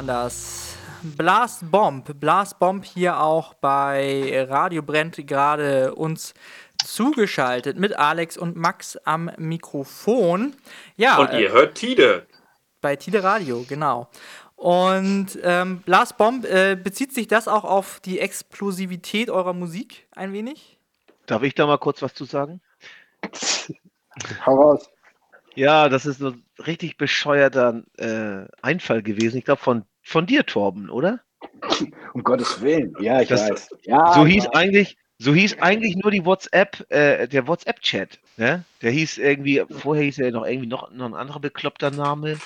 [0.00, 0.76] Waren das.
[1.02, 2.18] Blast Bomb.
[2.20, 6.32] Blast Bomb hier auch bei Radio Brennt gerade uns
[6.82, 10.54] zugeschaltet mit Alex und Max am Mikrofon.
[10.96, 12.26] Ja, Und äh, ihr hört Tide.
[12.80, 14.08] bei Tide Radio, genau.
[14.56, 20.32] Und ähm, Lars Bomb, äh, bezieht sich das auch auf die Explosivität eurer Musik ein
[20.32, 20.78] wenig?
[21.26, 22.62] Darf ich da mal kurz was zu sagen?
[24.46, 24.88] Hau raus.
[25.54, 29.38] Ja, das ist so ein richtig bescheuerter äh, Einfall gewesen.
[29.38, 31.20] Ich glaube von, von dir, Torben, oder?
[32.12, 32.92] Um Gottes Willen.
[33.00, 33.68] Ja, ich Das- weiß.
[33.82, 38.18] Ja, so hieß eigentlich, so hieß eigentlich nur die WhatsApp, äh, der WhatsApp-Chat.
[38.36, 38.64] Ne?
[38.82, 42.38] Der hieß irgendwie, vorher hieß er noch irgendwie noch, noch ein anderer bekloppter Name.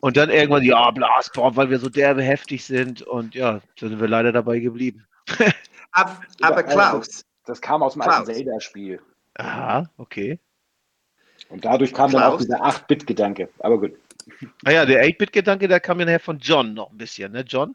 [0.00, 3.00] Und dann irgendwann, ja, Blastorm, weil wir so derbe heftig sind.
[3.02, 5.06] Und ja, da sind wir leider dabei geblieben.
[5.92, 8.36] Ab, aber Ja, also- Klaus, Das kam aus dem alten Klaus.
[8.36, 9.00] Zelda-Spiel.
[9.34, 10.38] Aha, okay.
[11.48, 12.42] Und dadurch kam dann auch Klaus?
[12.42, 13.48] dieser 8-Bit-Gedanke.
[13.60, 13.92] Aber gut.
[14.62, 17.74] Naja, der 8-Bit-Gedanke, der kam ja nachher von John noch ein bisschen, ne, John?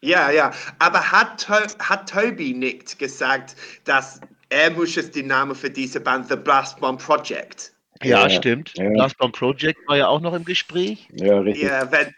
[0.00, 5.70] ja, ja, aber hat, hat Toby nicht gesagt, dass er muss es die Name für
[5.70, 7.72] diese Band The Blast Bomb Project?
[8.02, 8.72] Ja, Ja, stimmt.
[8.76, 8.90] ja.
[8.94, 11.08] Last Bomb Project war ja auch noch im Gespräch.
[11.12, 11.68] Ja, richtig.
[11.70, 12.12] Ja, wenn,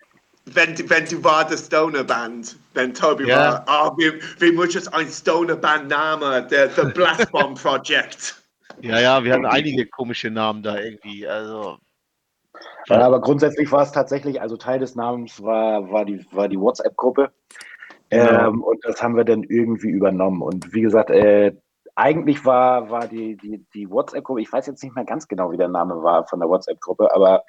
[0.47, 3.37] wenn, du- wenn du war der Stoner Band, wenn Toby Ja.
[3.39, 8.43] war, ah, wir, wir müssen ein Stoner Band Name, der The Blast Bomb Project.
[8.81, 11.27] Ja, ja, wir hatten einige komische Namen da irgendwie.
[11.29, 11.79] Also,
[12.89, 16.61] Ja, aber grundsätzlich war es tatsächlich, also Teil des Namens war, war die, war die
[16.61, 17.31] WhatsApp-Gruppe.
[18.11, 18.49] Genau.
[18.49, 20.43] Ähm, und das haben wir dann irgendwie übernommen.
[20.43, 21.55] Und wie gesagt, äh,
[21.97, 25.57] eigentlich war, war die, die, die WhatsApp-Gruppe, ich weiß jetzt nicht mehr ganz genau, wie
[25.57, 27.43] der Name war von der WhatsApp-Gruppe, aber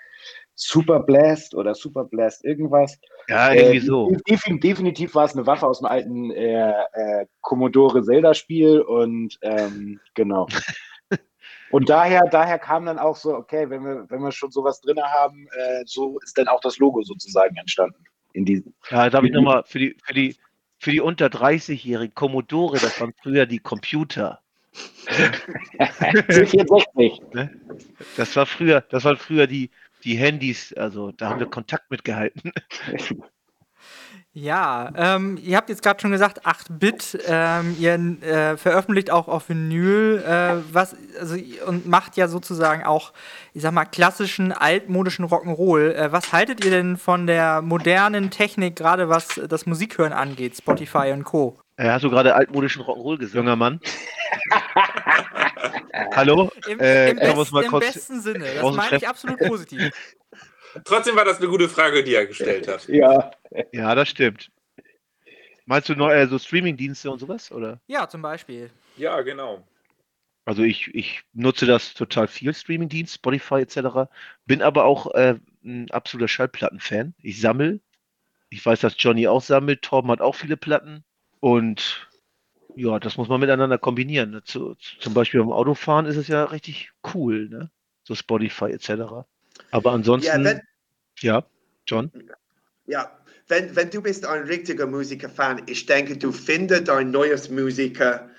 [0.56, 2.98] Super Blast oder Super Blast irgendwas.
[3.28, 4.12] ja, irgendwie Äh, so.
[4.30, 10.00] Definitiv, definitiv war es eine Waffe aus dem alten äh, äh, Commodore Zelda-Spiel und ähm,
[10.14, 10.48] genau.
[11.72, 15.02] Und daher, daher kam dann auch so, okay, wenn wir, wenn wir schon sowas drin
[15.02, 18.04] haben, äh, so ist dann auch das Logo sozusagen entstanden.
[18.34, 18.74] In diesem.
[18.90, 20.36] Ja, darf ich nochmal für die, für die,
[20.78, 24.42] für die unter 30-jährigen Commodore, das waren früher die Computer.
[25.08, 27.50] C64.
[28.18, 29.72] Das war früher, das waren früher die,
[30.04, 32.52] die Handys, also da haben wir Kontakt mitgehalten.
[34.38, 39.48] Ja, ähm, ihr habt jetzt gerade schon gesagt, 8-Bit, ähm, ihr äh, veröffentlicht auch auf
[39.48, 43.14] Vinyl, äh, was, also, und macht ja sozusagen auch,
[43.54, 45.94] ich sag mal, klassischen, altmodischen Rock'n'Roll.
[45.94, 51.14] Äh, was haltet ihr denn von der modernen Technik, gerade was das Musikhören angeht, Spotify
[51.14, 51.58] und Co.?
[51.78, 53.80] Äh, hast du gerade altmodischen Rock'n'Roll gesagt, junger Mann?
[56.14, 56.52] Hallo?
[56.68, 59.94] Im, Äh, im, best, mal im kurz besten Sinne, das meine ich absolut positiv.
[60.84, 62.88] Trotzdem war das eine gute Frage, die er gestellt hat.
[62.88, 63.32] Ja,
[63.72, 64.52] Ja, das stimmt.
[65.66, 67.52] Meinst du neu, äh, so Streaming-Dienste und sowas?
[67.52, 67.80] Oder?
[67.88, 68.70] Ja, zum Beispiel.
[68.98, 69.66] Ja, genau.
[70.46, 74.12] Also ich, ich nutze das total viel, Streaming-Dienst, Spotify etc.
[74.46, 77.16] Bin aber auch äh, ein absoluter Schallplatten-Fan.
[77.22, 77.80] Ich sammle.
[78.50, 79.82] Ich weiß, dass Johnny auch sammelt.
[79.82, 81.04] Torben hat auch viele Platten.
[81.40, 82.08] Und
[82.76, 84.32] ja, das muss man miteinander kombinieren.
[84.32, 84.44] ne?
[84.44, 87.72] Zu, zum Beispiel beim Autofahren ist es ja richtig cool, ne?
[88.04, 89.26] So Spotify etc.
[89.76, 90.62] Aber Ja, ansonsten, wenn,
[91.20, 91.46] ja,
[91.86, 92.10] John?
[92.86, 93.12] ja
[93.48, 98.30] wenn, wenn du bist ein richtiger Musiker-Fan, ich denke, du findest ein neues Musiker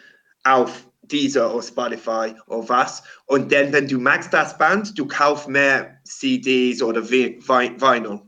[0.44, 3.02] auf dieser oder Spotify oder was.
[3.26, 8.22] Und dann, wenn du magst das Band, du kaufst mehr CDs oder Vi- Vi- Vinyl.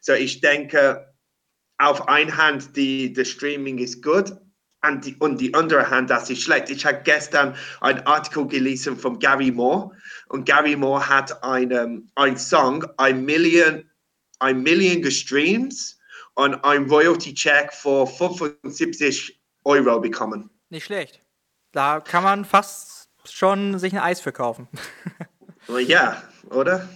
[0.00, 1.12] So, ich denke,
[1.78, 4.32] auf eine Hand, die, das Streaming ist gut
[4.84, 6.70] und die, und die andere Hand, das ist schlecht.
[6.70, 9.90] Ich habe gestern einen Artikel gelesen von Gary Moore
[10.32, 13.88] und Gary Moore hat einen, einen Song, ein Million,
[14.38, 15.98] ein Million Streams
[16.34, 20.48] und ein Royalty-Check für 75 Euro bekommen.
[20.70, 21.20] Nicht schlecht.
[21.72, 24.68] Da kann man fast schon sich ein Eis für kaufen.
[25.86, 26.88] Ja, oder?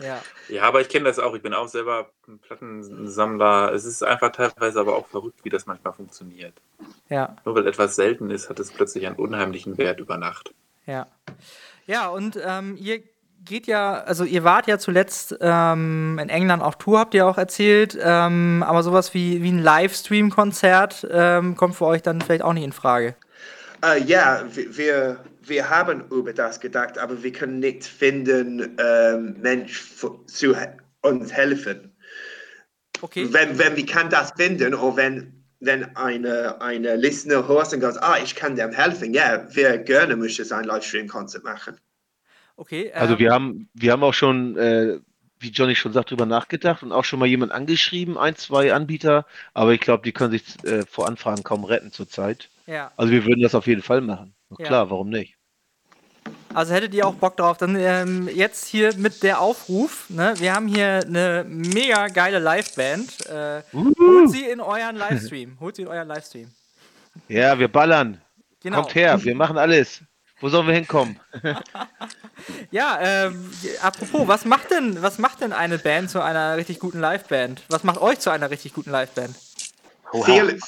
[0.00, 0.20] ja.
[0.48, 1.36] Ja, aber ich kenne das auch.
[1.36, 3.72] Ich bin auch selber ein Plattensammler.
[3.72, 6.60] Es ist einfach teilweise aber auch verrückt, wie das manchmal funktioniert.
[7.08, 7.36] Ja.
[7.44, 10.52] Nur weil etwas selten ist, hat es plötzlich einen unheimlichen Wert über Nacht.
[10.84, 11.06] Ja.
[11.86, 13.02] Ja, und ähm, ihr
[13.44, 17.38] geht ja, also ihr wart ja zuletzt ähm, in England auf Tour, habt ihr auch
[17.38, 22.52] erzählt, ähm, aber sowas wie, wie ein Livestream-Konzert ähm, kommt für euch dann vielleicht auch
[22.52, 23.16] nicht in Frage.
[23.84, 25.24] Äh, ja, wir- wir,
[25.70, 29.82] haben über das gedacht, aber wir können nicht finden, ähm, Mensch
[30.26, 30.66] zu he
[31.02, 31.90] uns helfen.
[33.00, 33.26] Okay.
[33.32, 38.02] Wenn, wenn wir kann das finden oder wenn, wenn eine, eine Listener hört und sagt,
[38.02, 41.78] ah, ich kann dem helfen, ja, wir gerne möchten ein Livestream-Konzert machen.
[42.56, 42.92] Okay.
[42.92, 44.98] Also ähm, wir haben, wir haben auch schon, äh,
[45.38, 49.26] wie Johnny schon sagt, drüber nachgedacht und auch schon mal jemand angeschrieben, ein, zwei Anbieter,
[49.54, 52.48] aber ich glaube, die können sich äh, vor Anfragen kaum retten zurzeit.
[52.66, 52.92] Ja.
[52.96, 54.34] Also wir würden das auf jeden Fall machen.
[54.50, 54.66] Na Ja.
[54.66, 55.36] Klar, warum nicht?
[56.54, 60.34] Also hättet ihr auch Bock drauf, dann ähm, jetzt hier mit der Aufruf, ne?
[60.36, 63.26] Wir haben hier eine mega geile Liveband.
[63.26, 65.56] Äh, holt sie in euren Livestream.
[65.60, 66.50] Holt sie in euren Livestream.
[67.28, 68.20] Ja, wir ballern.
[68.62, 68.82] Genau.
[68.82, 70.02] Kommt her, wir machen alles.
[70.40, 71.18] Wo sollen wir hinkommen?
[72.70, 73.50] Ja, ähm,
[73.82, 77.62] apropos, was macht denn, was macht denn eine Band zu einer richtig guten Liveband?
[77.68, 79.36] Was macht euch zu einer richtig guten Liveband?
[80.24, 80.58] Viel,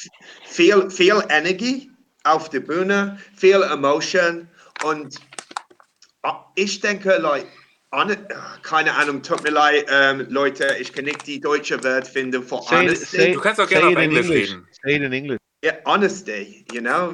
[0.45, 1.91] viel, viel Energie
[2.23, 4.49] auf der Bühne, viel Emotion
[4.85, 5.19] und
[6.55, 7.47] ich denke, like,
[7.93, 8.17] hone-
[8.63, 12.57] keine Ahnung, tut mir leid, ähm, Leute, ich kann nicht die deutsche Wort finden für
[12.63, 13.17] Say it- honesty.
[13.17, 14.51] say- Du kannst auch gerne auf in Englisch English.
[14.51, 14.67] reden.
[14.83, 15.39] Say it in English.
[15.65, 17.13] yeah, honesty, you know.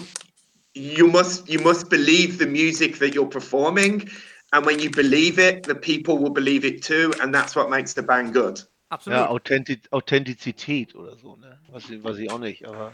[0.74, 4.08] You must you must believe the music that you're performing,
[4.52, 7.92] and when you believe it, the people will believe it too, and that's what makes
[7.94, 8.64] the band good.
[8.90, 9.18] Absolut.
[9.18, 11.58] Ja, Ja, Authentiz was oder so, ne?
[11.70, 12.92] Was, was ich auch nicht, aber.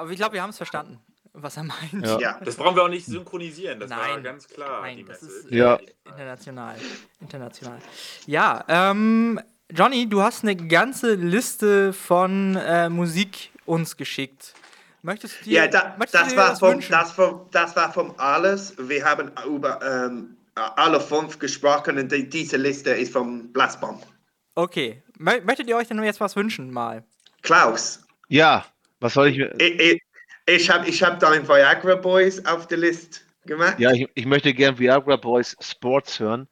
[0.00, 0.98] aber ich glaube, wir haben es verstanden,
[1.34, 1.92] was er meint.
[2.06, 2.18] Ja.
[2.18, 2.40] Yeah.
[2.44, 3.80] Das brauchen wir auch nicht synchronisieren.
[3.80, 4.22] Das war Nein.
[4.22, 4.80] ganz klar.
[4.82, 5.44] Nein, die das Message.
[5.44, 5.76] ist Ja.
[5.76, 6.76] äh, international.
[7.20, 7.78] International.
[8.26, 14.54] Ja, ähm, Johnny, du hast eine ganze Liste von äh, Musik uns geschickt.
[15.02, 16.92] Möchtest du dir, Ja, da, möchtest du das, dir war das vom, wünschen?
[16.92, 18.74] das, vom, das war vom alles.
[18.78, 24.06] Wir haben über ähm, alle fünf gesprochen und die, diese Liste ist vom Blastbomb.
[24.54, 25.02] Okay.
[25.18, 27.02] Mö möchtet ihr euch denn jetzt was wünschen mal?
[27.42, 28.64] Klaus, Ja,
[29.00, 29.38] was soll ich.
[29.38, 30.02] ich, ich,
[30.46, 33.78] ich habe ich hab dein Viagra Boys auf der Liste gemacht.
[33.78, 36.48] Ja, ich, ich möchte gern Viagra Boys Sports hören,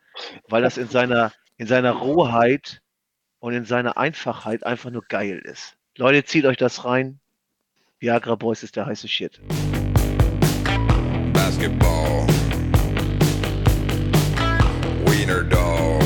[0.49, 2.81] weil das in seiner, in seiner Rohheit
[3.41, 5.77] und in seiner Einfachheit einfach nur geil ist.
[5.97, 7.21] Leute, zieht euch das rein.
[7.99, 9.41] Viagra Boys ist der heiße Shit.
[11.33, 12.27] basketball,
[15.07, 16.02] wiener dog,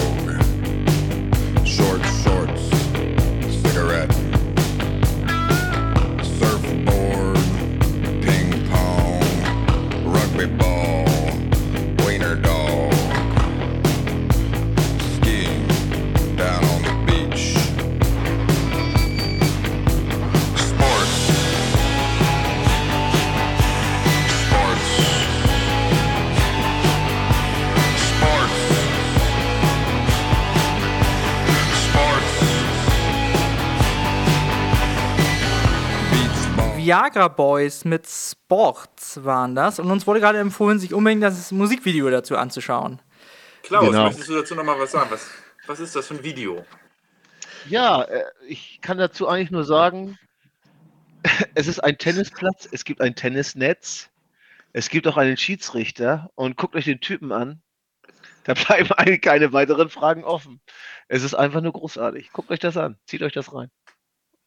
[36.87, 39.81] Viagra Boys mit Sports waren das.
[39.81, 43.03] Und uns wurde gerade empfohlen, sich unbedingt das Musikvideo dazu anzuschauen.
[43.65, 44.05] Klaus, Genau.
[44.05, 45.11] möchtest du dazu nochmal was sagen?
[45.11, 45.29] Was,
[45.67, 46.65] was ist das für ein Video?
[47.69, 50.17] Ja, äh, ich kann dazu eigentlich nur sagen,
[51.57, 54.09] es ist ein Tennisplatz, es gibt ein Tennisnetz,
[54.73, 57.63] es gibt auch einen Schiedsrichter und guckt euch den Typen an.
[58.45, 60.61] Da bleiben eigentlich keine weiteren Fragen offen.
[61.09, 62.31] Es ist einfach nur großartig.
[62.31, 63.73] Guckt euch das an, zieht euch das rein.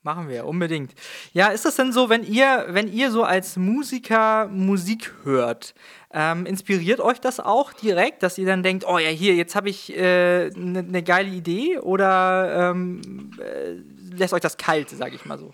[0.01, 0.93] Machen wir, unbedingt.
[1.33, 5.73] Ja, ist das denn so, wenn ihr, wenn ihr so als Musiker Musik hört,
[6.13, 9.69] ähm, inspiriert euch das auch direkt, dass ihr dann denkt, oh ja, hier, jetzt habe
[9.69, 13.73] ich eine ne ne geile Idee oder ähm, äh,
[14.15, 15.53] lässt euch das kalt, sage ich mal so?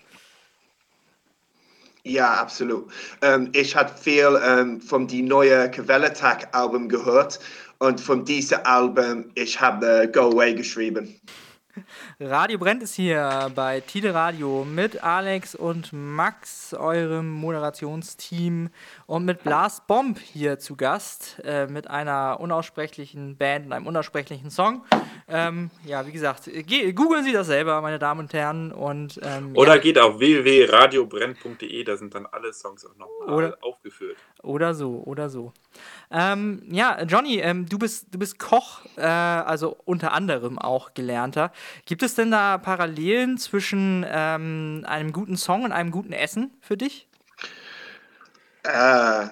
[2.04, 2.86] Ja, absolut.
[3.22, 7.40] Ähm, ich habe viel ähm, von die neue Kvelertak Album gehört
[7.78, 11.20] und von diesem Album ich habe äh, Go Away geschrieben.
[12.20, 18.70] Radio Brennt ist hier bei Tide Radio mit Alex und Max, eurem Moderationsteam,
[19.06, 24.50] und mit Blast Bomb hier zu Gast, äh, mit einer unaussprechlichen Band und einem unaussprechlichen
[24.50, 24.84] Song.
[25.28, 28.72] Ähm, ja, wie gesagt, ge- googeln Sie das selber, meine Damen und Herren.
[28.72, 34.16] Und, ähm, Oder ja, geht auf www.radiobrenn.de, da sind dann alle Songs auch nochmal aufgeführt.
[34.46, 35.52] Oder so, oder so.
[36.10, 41.52] Ähm, ja, Johnny, ähm, du, bist, du bist Koch, äh, also unter anderem auch gelernter.
[41.84, 46.76] Gibt es denn da Parallelen zwischen ähm, einem guten Song und einem guten Essen für
[46.76, 47.08] dich?
[48.62, 49.26] Äh,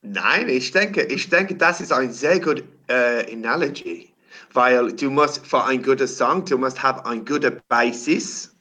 [0.00, 4.14] nein, ich denke, ich denke, das ist ein sehr gut äh, Analogy,
[4.54, 8.56] weil du musst für ein gutes Song, du musst haben ein guter Basis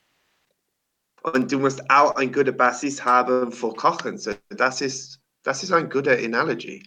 [1.24, 4.18] und du musst auch ein guter Basis haben für Kochen.
[4.18, 6.84] So, das ist, das ist ein guter Analogy.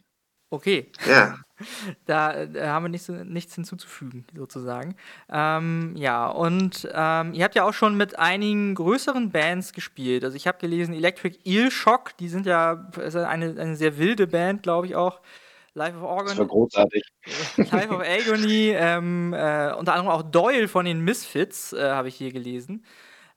[0.51, 1.39] Okay, Ja.
[2.05, 4.95] da, äh, haben wir nichts, nichts hinzuzufügen, sozusagen.
[5.31, 10.23] Ähm, ja, und ähm, ihr habt ja auch schon mit einigen größeren Bands gespielt.
[10.25, 14.63] Also ich habe gelesen, Electric Eel Shock, die sind ja eine, eine sehr wilde Band,
[14.63, 15.21] glaube ich auch.
[15.75, 16.29] Life of Organ.
[16.29, 17.03] Das war großartig.
[17.57, 22.17] Life of Agony, ähm, äh, unter anderem auch Doyle von den Misfits, äh, habe ich
[22.17, 22.85] hier gelesen.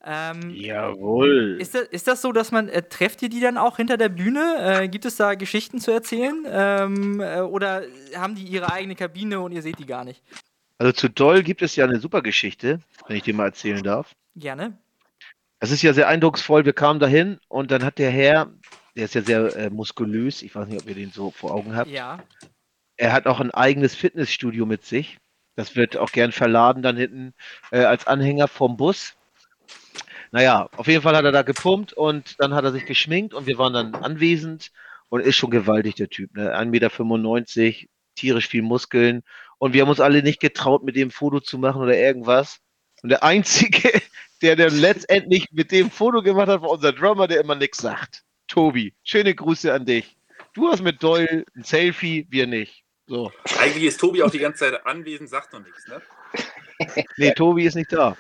[0.04, 1.58] Ähm, Jawohl.
[1.60, 4.10] ist, das, ist das so, dass man, äh, trefft ihr die dann auch hinter der
[4.10, 4.56] Bühne?
[4.60, 6.46] Äh, gibt es da Geschichten zu erzählen?
[6.50, 7.84] Ähm, äh, oder
[8.16, 10.24] haben die ihre eigene Kabine und ihr seht die gar nicht?
[10.78, 14.16] Also zu Doll gibt es ja eine super Geschichte, wenn ich dir mal erzählen darf.
[14.36, 14.78] Gerne.
[15.60, 16.64] Es ist ja sehr eindrucksvoll.
[16.64, 18.50] Wir kamen dahin und dann hat der Herr,
[18.96, 21.76] der ist ja sehr äh, muskulös, ich weiß nicht, ob ihr den so vor Augen
[21.76, 21.90] habt.
[21.90, 22.20] Ja.
[22.96, 25.18] Er hat auch ein eigenes Fitnessstudio mit sich.
[25.58, 27.34] Das wird auch gern verladen dann hinten
[27.72, 29.18] äh, als Anhänger vom Bus.
[30.32, 33.48] Naja, auf jeden Fall hat er da gepumpt und dann hat er sich geschminkt und
[33.48, 34.72] wir waren dann anwesend
[35.10, 36.36] und ist schon gewaltig, der Typ.
[36.36, 36.56] Ne?
[36.56, 39.24] 1,95 Meter, tierisch viel Muskeln.
[39.58, 42.60] Und wir haben uns alle nicht getraut, mit dem Foto zu machen oder irgendwas.
[43.02, 44.02] Und der Einzige,
[44.42, 48.24] der dann letztendlich mit dem Foto gemacht hat, war unser Drummer, der immer nichts sagt.
[48.48, 50.18] Tobi, schöne Grüße an dich.
[50.54, 52.84] Du hast mit Doyle ein Selfie, wir nicht.
[53.08, 53.32] So.
[53.60, 56.02] Eigentlich ist Tobi auch die ganze Zeit anwesend, sagt noch nichts, ne?
[57.18, 58.16] Nee, Tobi ist nicht da.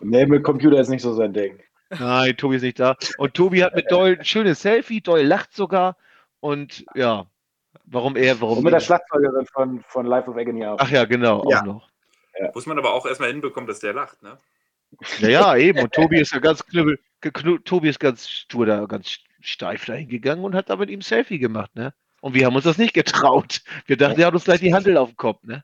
[0.00, 1.58] Nee, mit Computer ist nicht so sein Ding.
[1.90, 2.96] Nein, Tobi ist nicht da.
[3.18, 5.00] Und Tobi hat mit Doyle ein schönes Selfie.
[5.00, 5.96] Doyle lacht sogar.
[6.40, 7.26] Und ja,
[7.84, 8.84] warum er, warum Und mit der er?
[8.84, 10.78] Schlagzeugerin von, von Life of Agony auch.
[10.80, 11.60] Ach ja, genau, Ja.
[11.60, 11.88] auch noch.
[12.54, 14.38] Muss man aber auch erstmal hinbekommen, dass der lacht, ne?
[15.20, 15.80] Ja, ja, eben.
[15.80, 16.98] Und Tobi ist ja ganz knüppel,
[17.64, 21.02] Tobi ist ganz stur da, ganz steif dahin gegangen und hat da mit ihm ein
[21.02, 21.94] Selfie gemacht, ne?
[22.20, 23.62] Und wir haben uns das nicht getraut.
[23.86, 25.62] Wir dachten, er hat uns gleich die Handel auf den Kopf, ne?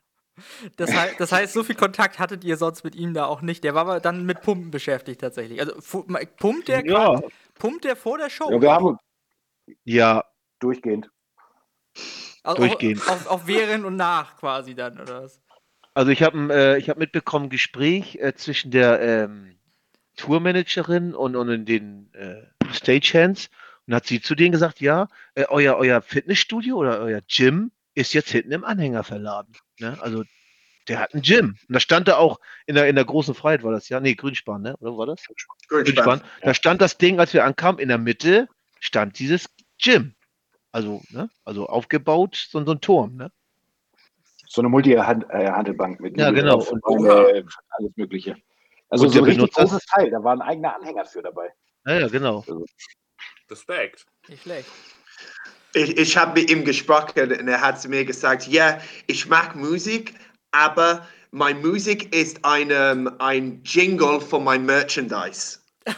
[0.77, 3.63] Das, hei das heißt, so viel Kontakt hattet ihr sonst mit ihm da auch nicht.
[3.63, 5.59] Der war aber dann mit Pumpen beschäftigt tatsächlich.
[5.59, 5.73] Also
[6.37, 7.25] pumpt der, Ja, grad-
[7.55, 8.51] pumpt der vor der Show?
[8.51, 8.97] Ja, wir haben
[9.83, 10.23] ja,
[10.59, 11.09] durchgehend.
[12.43, 13.01] Also durchgehend.
[13.07, 15.41] Auch, auch, auch während und nach quasi dann, oder was?
[15.93, 19.59] Also ich habe äh, ich hab mitbekommen, ein Gespräch äh, zwischen der ähm,
[20.15, 23.49] Tourmanagerin und, und den äh, Stagehands.
[23.87, 28.13] Und hat sie zu denen gesagt, ja, äh, euer, euer Fitnessstudio oder euer Gym ist
[28.13, 29.53] jetzt hinten im Anhänger verladen.
[29.79, 29.97] Ne?
[30.01, 30.23] Also
[30.87, 31.57] der hat ein Gym.
[31.67, 33.99] Und da stand da auch in der, in der großen Freiheit war das ja.
[33.99, 34.75] Nee, Grünspan, ne?
[34.77, 35.23] Oder war das?
[35.67, 36.21] Grünspan.
[36.41, 38.47] Da stand das Ding, als wir ankamen, in der Mitte
[38.79, 40.15] stand dieses Gym.
[40.71, 41.29] Also, ne?
[41.43, 43.31] Also aufgebaut, so, so ein Turm, ne?
[44.47, 46.63] So eine Multi-Handelbank mit Ja, genau.
[46.63, 48.35] und, Und- äh, alles Mögliche.
[48.89, 51.49] Also Und so ein richtig großes Teil, da war ein eigener Anhänger für dabei.
[51.85, 52.43] Ja, ja, genau.
[53.47, 54.05] Respekt.
[54.27, 54.69] Nicht schlecht.
[55.73, 59.55] Ich, ich habe mit ihm gesprochen und er hat zu mir gesagt, ja, ich mag
[59.55, 60.15] Musik,
[60.51, 65.59] aber meine Musik ist ein, ähm, ein Jingle für mein Merchandise.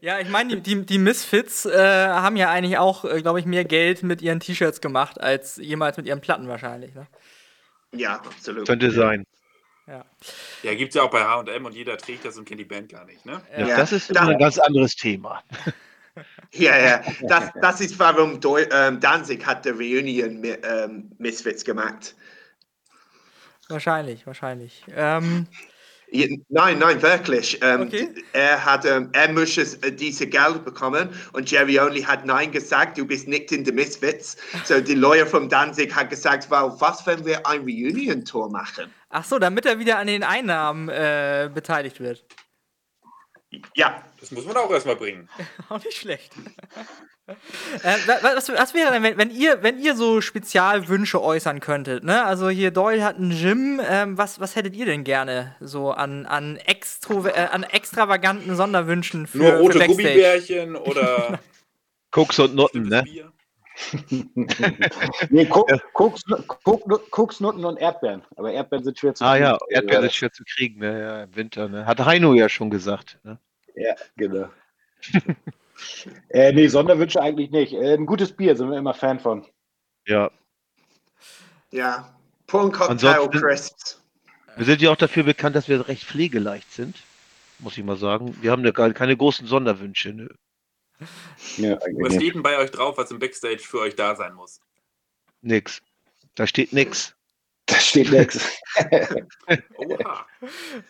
[0.00, 1.78] Ja, ich meine, die, die, die Misfits äh,
[2.08, 5.96] haben ja eigentlich auch, äh, glaube ich, mehr Geld mit ihren T-Shirts gemacht, als jemals
[5.96, 6.94] mit ihren Platten wahrscheinlich.
[6.94, 7.06] Ne?
[7.92, 8.66] Ja, absolut.
[8.66, 9.24] Könnte sein.
[9.86, 13.04] Ja, gibt's ja auch bei H&M und jeder trägt das und kennt die Band gar
[13.04, 13.42] nicht, ne?
[13.56, 15.42] Ja, Ja, das ist da- ein ganz anderes Thema.
[16.52, 21.64] Ja, ja, das, das ist warum Deu ähm, Danzig hat der Reunion mit ähm, Misfits
[21.64, 22.14] gemacht.
[23.68, 24.84] Wahrscheinlich, wahrscheinlich.
[24.94, 25.46] Ähm,
[26.10, 27.58] Ja, Nein, nein, wirklich.
[27.62, 28.10] Ähm, Okay.
[28.34, 32.52] Er hat, ähm, er muss es, äh, diese Geld bekommen und Jerry Only hat Nein
[32.52, 34.36] gesagt, du bist nicht in the Misfits.
[34.64, 38.92] So die Lawyer von Danzig hat gesagt, well, was, wenn wir ein Reunion-Tour machen?
[39.12, 42.24] ach so, damit er wieder an den Einnahmen äh, beteiligt wird.
[43.74, 45.28] Ja, Das muss man auch erstmal bringen.
[45.68, 46.32] Auch nicht schlecht.
[47.26, 52.04] äh, wa- was, was wäre denn, wenn, wenn, ihr, wenn ihr so Spezialwünsche äußern könntet?
[52.04, 52.24] Ne?
[52.24, 53.80] Also hier Doyle hat ein Gym.
[53.86, 59.26] Ähm, was, was hättet ihr denn gerne so an, an, extro, äh, an extravaganten Sonderwünschen
[59.26, 59.86] für, Nur rote für?
[59.86, 61.38] Gummibärchen oder
[62.10, 63.02] Koks und bestimmtes ne?
[63.04, 63.31] Bier.
[65.30, 65.46] Nee,
[67.10, 68.22] Koksnutten und Erdbeeren.
[68.36, 69.70] Aber Erdbeeren sind schwer zu Ah ja, kriegen.
[69.70, 71.00] Erdbeeren ist schwer zu kriegen, ne?
[71.00, 71.86] Ja, im Winter, ne?
[71.86, 73.18] Hat Heino ja schon gesagt.
[73.24, 73.38] Ne?
[73.74, 74.48] Ja, genau.
[76.28, 77.72] äh, nee, Sonderwünsche eigentlich nicht.
[77.72, 79.46] Äh, ein gutes Bier sind wir immer Fan von.
[80.06, 80.30] Ja.
[81.70, 82.14] ja.
[82.46, 84.02] Porn Cocktail Crisps.
[84.56, 86.96] Wir sind ja auch dafür bekannt, dass wir recht pflegeleicht sind.
[87.58, 88.36] Muss ich mal sagen.
[88.42, 90.12] Wir haben ja gar keine großen Sonderwünsche.
[90.12, 90.28] Ne?
[91.56, 94.60] Ja, Was steht denn bei euch drauf, was im Backstage für euch da sein muss?
[95.40, 95.82] Nix.
[96.34, 97.14] Da steht nix.
[97.66, 98.58] Da steht nichts.
[99.76, 100.26] Oha.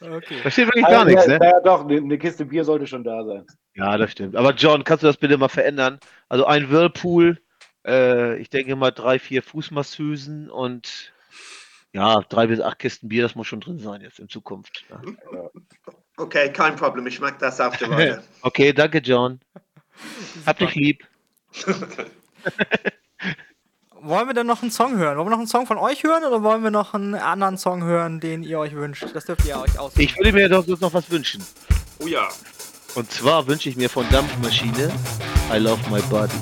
[0.00, 0.40] Okay.
[0.42, 1.38] Da steht wirklich gar nichts, ne?
[1.42, 3.46] Ja, doch, eine eine Kiste Bier sollte schon da sein.
[3.74, 4.36] Ja, das stimmt.
[4.36, 5.98] Aber John, kannst du das bitte mal verändern?
[6.28, 7.40] Also ein Whirlpool,
[7.86, 11.12] äh, ich denke mal drei, vier Fußmasseusen und
[11.92, 14.84] ja, drei bis acht Kisten Bier, das muss schon drin sein jetzt in Zukunft.
[14.88, 15.50] Ja.
[16.16, 18.22] Okay, kein Problem, ich mag das auf der Reihe.
[18.42, 19.40] Okay, danke, John.
[20.46, 21.06] Hab dich lieb.
[24.04, 25.16] Wollen wir denn noch einen Song hören?
[25.16, 27.84] Wollen wir noch einen Song von euch hören oder wollen wir noch einen anderen Song
[27.84, 29.06] hören, den ihr euch wünscht?
[29.14, 30.00] Das dürft ihr euch aussuchen.
[30.00, 31.40] Ich würde mir doch jetzt noch was wünschen.
[32.00, 32.28] Oh ja.
[32.96, 34.90] Und zwar wünsche ich mir von Dampfmaschine
[35.52, 36.34] I Love My Body.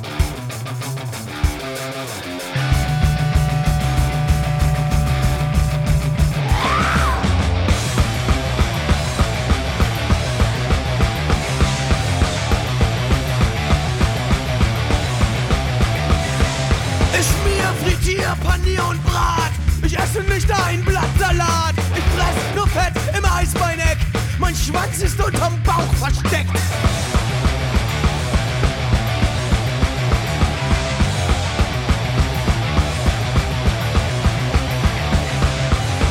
[25.33, 26.51] Unterm Bauch versteckt.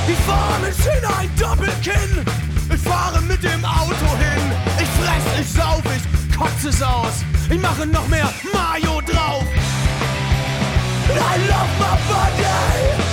[0.07, 2.25] Die Formen sind ein Doppelkinn.
[2.73, 4.51] Ich fahre mit dem Auto hin.
[4.77, 7.25] Ich fress, ich sauf, ich kotz lass es aus.
[7.49, 9.43] Ich mache noch mehr Mayo drauf.
[11.11, 13.08] I love my body.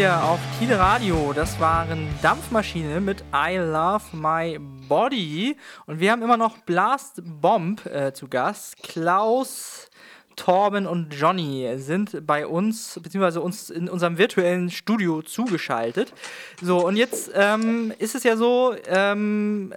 [0.00, 1.34] Hier auf Tide Radio.
[1.34, 5.58] Das waren Dampfmaschine mit I Love My Body.
[5.84, 8.82] Und wir haben immer noch Blast Bomb äh, zu Gast.
[8.82, 9.90] Klaus,
[10.36, 16.14] Torben und Johnny sind bei uns, beziehungsweise uns in unserem virtuellen Studio zugeschaltet.
[16.62, 19.74] So, und jetzt ähm, ist es ja so, ähm,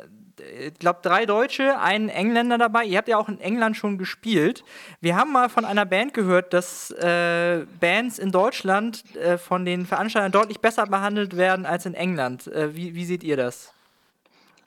[0.60, 2.86] ich glaube, drei Deutsche, einen Engländer dabei.
[2.86, 4.64] Ihr habt ja auch in England schon gespielt.
[5.02, 9.86] Wir haben mal von einer Band gehört, dass äh, Bands in Deutschland äh, von den
[9.86, 12.48] Veranstaltern deutlich besser behandelt werden als in England.
[12.48, 13.74] Äh, wie, wie seht ihr das?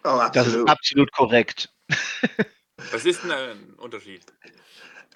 [0.04, 0.70] Oh, Das ist absolut.
[0.70, 1.68] absolut korrekt.
[2.92, 4.22] Was ist denn ein Unterschied?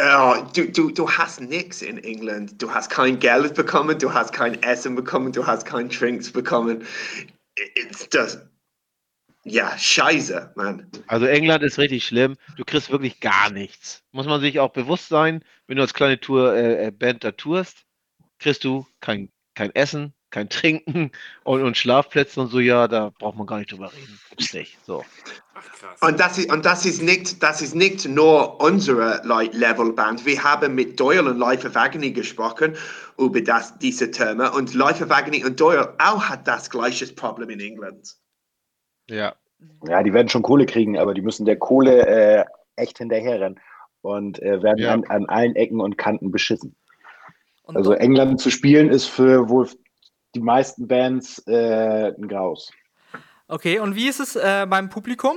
[0.02, 2.60] Oh, du, du, du hast nichts in England.
[2.60, 6.84] Du hast kein Geld bekommen, du hast kein Essen bekommen, du hast kein Trinks bekommen.
[7.74, 8.40] It's just,
[9.44, 10.86] ja, scheiße, Mann.
[11.06, 12.36] Also England ist richtig schlimm.
[12.56, 14.02] Du kriegst wirklich gar nichts.
[14.12, 17.32] Muss man sich auch bewusst sein, wenn du als kleine Tour, äh, äh, Band da
[17.32, 17.84] tourst,
[18.38, 21.10] kriegst du kein, kein Essen, kein Trinken
[21.44, 24.20] und, und Schlafplätze und so, ja, da braucht man gar nicht drüber reden.
[24.28, 24.76] Gibt's nicht.
[24.84, 25.04] So.
[25.54, 26.08] Ach.
[26.08, 30.26] Und das ist, und das ist, nicht, das ist nicht nur unsere like, Levelband.
[30.26, 32.76] Wir haben mit Doyle und Life Agony gesprochen
[33.18, 34.52] über das, diese Terme.
[34.52, 38.20] Und Life Agony und Doyle auch hat das gleiche Problem in England.
[39.10, 39.34] Ja.
[39.86, 42.44] Ja, die werden schon Kohle kriegen, aber die müssen der Kohle äh,
[42.76, 43.60] echt hinterherrennen
[44.00, 44.92] und äh, werden Ja.
[44.94, 46.74] an, an allen Ecken und Kanten beschissen.
[47.64, 49.68] Und Also England zu spielen ist für wohl
[50.34, 52.70] die meisten Bands äh, ein Graus.
[53.48, 55.36] okay, und wie ist es äh, beim Publikum?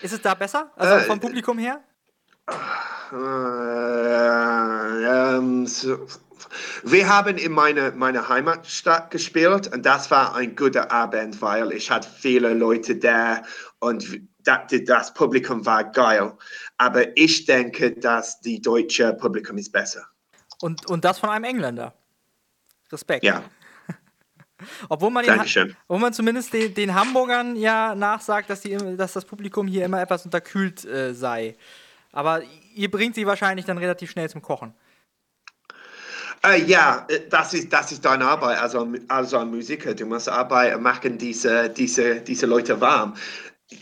[0.00, 0.70] Ist es da besser?
[0.76, 1.80] Also Äh, vom Publikum her?
[3.12, 3.16] Äh,
[5.36, 5.98] ähm, so.
[6.82, 11.90] Wir haben in meiner meine Heimatstadt gespielt und das war ein guter Abend, weil ich
[11.90, 13.42] hatte viele Leute da
[13.80, 16.32] und das, Publikum war geil.
[16.78, 20.06] Aber ich denke, dass die deutsche Publikum ist besser.
[20.60, 21.94] Und, und das von einem Engländer.
[22.92, 23.24] Respekt.
[23.24, 23.42] Ja,
[24.88, 25.40] Obwohl man, den,
[25.88, 30.00] obwohl man zumindest den, den Hamburgern ja nachsagt, dass, die, dass das Publikum hier immer
[30.00, 31.56] etwas unterkühlt äh, sei.
[32.12, 32.42] Aber
[32.74, 34.74] ihr bringt sie wahrscheinlich dann relativ schnell zum Kochen.
[36.42, 39.94] Äh, ja, äh, das ist, das ist deine Arbeit also, also ein Musiker.
[39.94, 43.14] Du musst Arbeit machen, diese, diese, diese Leute warm.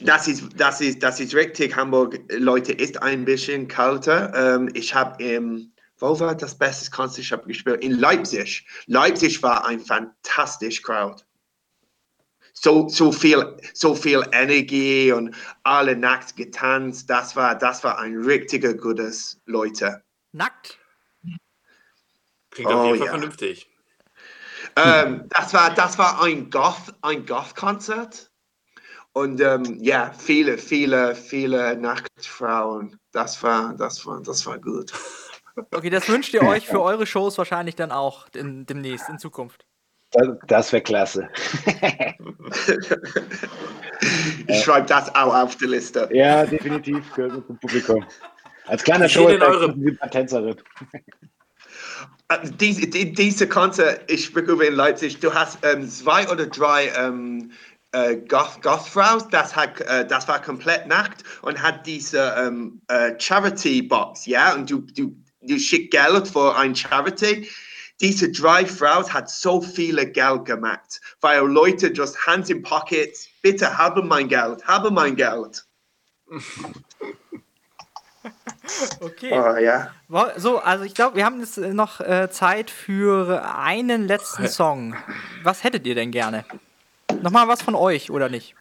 [0.00, 1.76] Das ist, das, ist, das ist richtig.
[1.76, 4.32] Hamburg, äh, Leute, ist ein bisschen kälter.
[4.34, 7.82] Ähm, ich habe im, wo war das beste Konzert, ich habe gespielt?
[7.82, 8.66] In Leipzig.
[8.86, 11.22] Leipzig war ein fantastisch Crowd.
[12.54, 15.34] So, so, viel, so viel Energie und
[15.64, 17.08] alle nackt getanzt.
[17.10, 20.02] Das war, das war ein richtiger gutes Leute.
[20.32, 20.78] Nackt?
[22.52, 23.12] Klingt auf Oh, jeden Fall ja.
[23.12, 23.68] vernünftig.
[24.76, 28.30] Ähm, das, war, das war ein Goth, ein Goth-Konzert.
[29.12, 32.98] Und ähm, ja, viele, viele, viele Nachtfrauen.
[33.12, 34.92] Das war, das war, das war gut.
[35.70, 39.66] Okay, das wünscht ihr euch für eure Shows wahrscheinlich dann auch in, demnächst, in Zukunft.
[40.12, 41.28] Das, das wäre klasse.
[44.46, 46.08] Ich schreibe das auch auf die Liste.
[46.12, 48.04] ja, definitiv gehört mit zum Publikum.
[48.66, 50.56] Als kleiner Show eure- ist Tänzerin.
[52.28, 56.88] Äh, Diese, die, diese Konzert, ich über in Leipzig, du hast ähm, zwei oder drei
[56.96, 57.50] ähm,
[57.92, 58.60] äh, Goth,
[59.30, 64.80] das, äh, das war komplett nackt und hat diese ähm, äh, Charity-Box, ja, und du,
[64.80, 67.48] du, du schickst Geld für ein Charity.
[68.00, 73.78] Diese drei Frauen hat so viele Geld gemacht, weil Leute just hands in pockets, bitte
[73.78, 75.64] habe mein Geld, habe mein Geld.
[79.00, 79.32] Okay.
[79.32, 79.90] Oh ja.
[80.36, 84.94] So, also ich glaube, wir haben jetzt äh, noch äh, Zeit für einen letzten Song.
[85.42, 86.44] Was hättet ihr denn gerne?
[87.22, 88.54] Nochmal was von euch, oder nicht?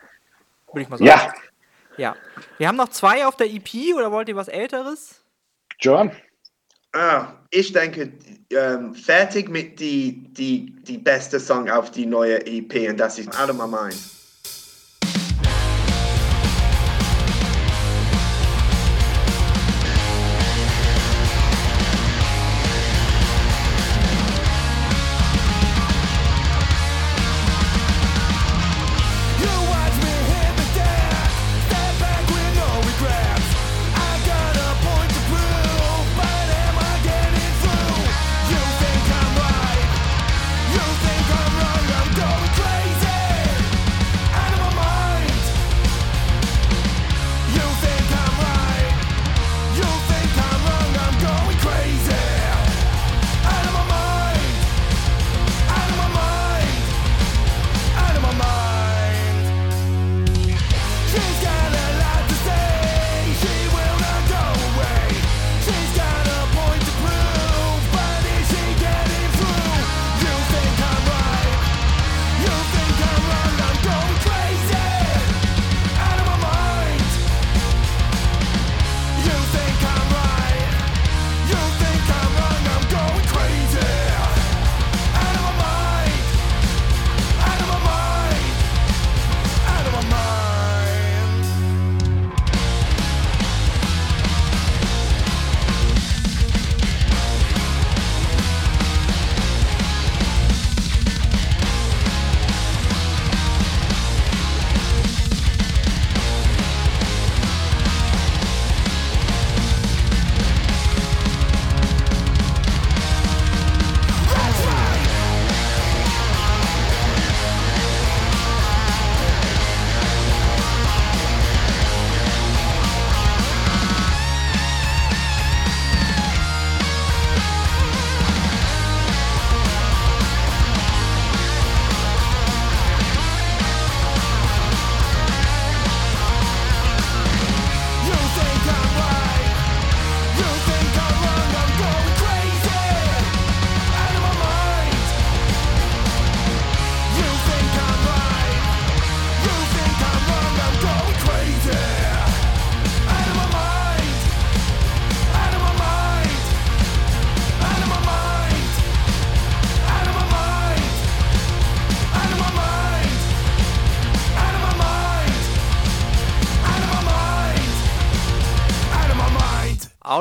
[0.68, 1.08] Würde ich mal sagen.
[1.08, 1.34] Ja,
[1.98, 2.16] Ja.
[2.58, 5.22] Wir haben noch zwei auf der EP, oder wollt ihr was Älteres?
[5.80, 6.12] John.
[6.94, 8.12] Ah, ich denke,
[8.50, 13.30] ähm, fertig mit die, die, die beste Song auf die neue EP und das ist
[13.40, 13.96] Out of My Mind.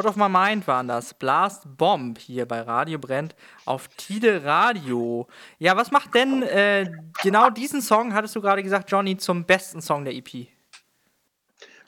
[0.00, 1.12] Out of My Mind waren das.
[1.12, 3.36] Blast Bomb hier bei Radio Brennt
[3.66, 5.26] auf Tide Radio.
[5.58, 6.90] Ja, was macht denn äh,
[7.22, 10.46] genau diesen Song, hattest du gerade gesagt, Johnny, zum besten Song der EP?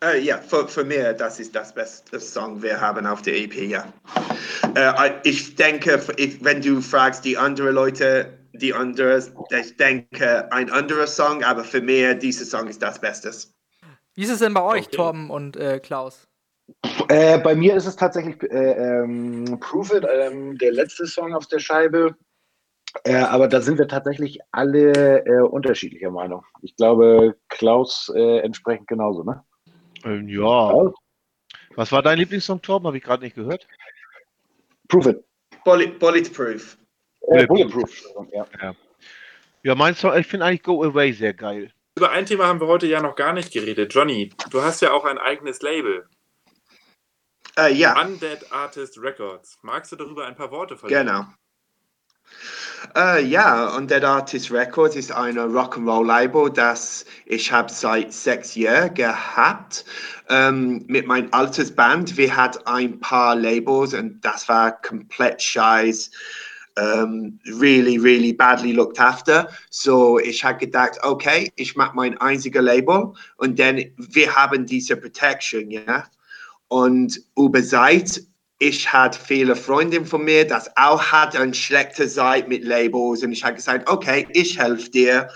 [0.05, 3.55] Äh, ja, für, für mich, das ist das beste Song, wir haben auf der EP,
[3.55, 3.91] ja.
[4.75, 5.99] Äh, ich denke,
[6.43, 9.25] wenn du fragst die anderen Leute, die anderen,
[9.59, 13.33] ich denke, ein anderer Song, aber für mich, dieser Song ist das Beste.
[14.13, 14.97] Wie ist es denn bei euch, Okay.
[14.97, 16.29] Torben und äh, Klaus?
[17.09, 21.47] Äh, bei mir ist es tatsächlich äh, ähm, Prove It, ähm, der letzte Song auf
[21.47, 22.17] der Scheibe.
[23.05, 26.45] Äh, aber da sind wir tatsächlich alle äh, unterschiedlicher Meinung.
[26.61, 29.43] Ich glaube, Klaus äh, entsprechend genauso, ne?
[30.05, 30.93] Ähm, ja.
[31.75, 32.87] Was war dein Lieblingssong, Torben?
[32.87, 33.67] Habe ich gerade nicht gehört.
[34.89, 35.25] Prove It.
[35.65, 36.77] Bullet, Bulletproof.
[37.29, 38.03] Äh, Bulletproof.
[38.33, 38.75] Ja.
[39.65, 41.73] Ja, mein Song, ich finde eigentlich Go Away sehr geil.
[41.97, 43.95] Über ein Thema haben wir heute ja noch gar nicht geredet.
[43.95, 46.09] Johnny, du hast ja auch ein eigenes Label.
[47.59, 48.01] Äh, ja.
[48.01, 49.59] Undead Artist Records.
[49.63, 51.07] Magst du darüber ein paar Worte verlieren?
[51.07, 51.27] Genau.
[52.97, 58.93] Äh, ja, und Dead Artist Records ist ein Rock'n'Roll-Label, das ich habe seit sechs Jahren
[58.95, 59.85] gehabt.
[60.29, 66.11] Ähm, mit meinem altes Band, wir hatten ein paar Labels und das war komplett scheiß.
[66.75, 69.47] Um, really, really badly looked after.
[69.69, 74.97] So ich habe gedacht, okay, ich mache mein einziger Label und dann wir haben diese
[74.97, 76.07] Protection, ja.
[76.73, 78.23] Und über Zeit
[78.63, 83.25] ich hatte viele Freundinnen von mir, das auch hat eine schlechte Seite mit Labels.
[83.25, 85.29] Und ich habe gesagt, okay, ich helfe dir.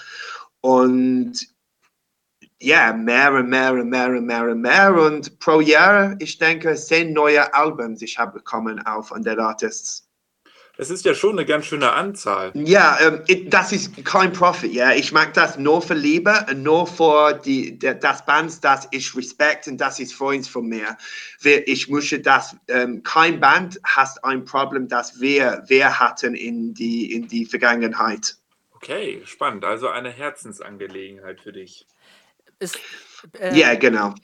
[0.60, 1.34] Und
[2.60, 4.94] ja, mehr und mehr und mehr und mehr und mehr.
[4.94, 10.05] Und pro Jahr, ich denke, zehn neue Albums ich habe bekommen auf von den Artists.
[10.78, 12.50] Es ist ja schon eine ganz schöne Anzahl.
[12.54, 14.92] Ja, ähm, it- das ist kein Profit, ja.
[14.92, 19.16] Ich mag das nur für Liebe und nur für die, der, das Band, das ich
[19.16, 20.96] respekt und das ist Freund von mir.
[21.40, 26.74] Wir, ich möchte das, ähm, kein Band hat ein Problem, das wir, wir hatten in
[26.74, 28.36] die, in die Vergangenheit.
[28.74, 29.64] Okay, spannend.
[29.64, 31.86] Also eine Herzensangelegenheit für dich.
[32.58, 32.78] Ist,
[33.40, 34.14] äh, Ja, genau.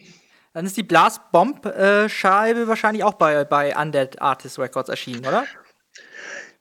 [0.53, 5.47] Dann ist die Blast-Bomb-Scheibe wahrscheinlich auch bei, bei Undead Artist Records erschienen, oder?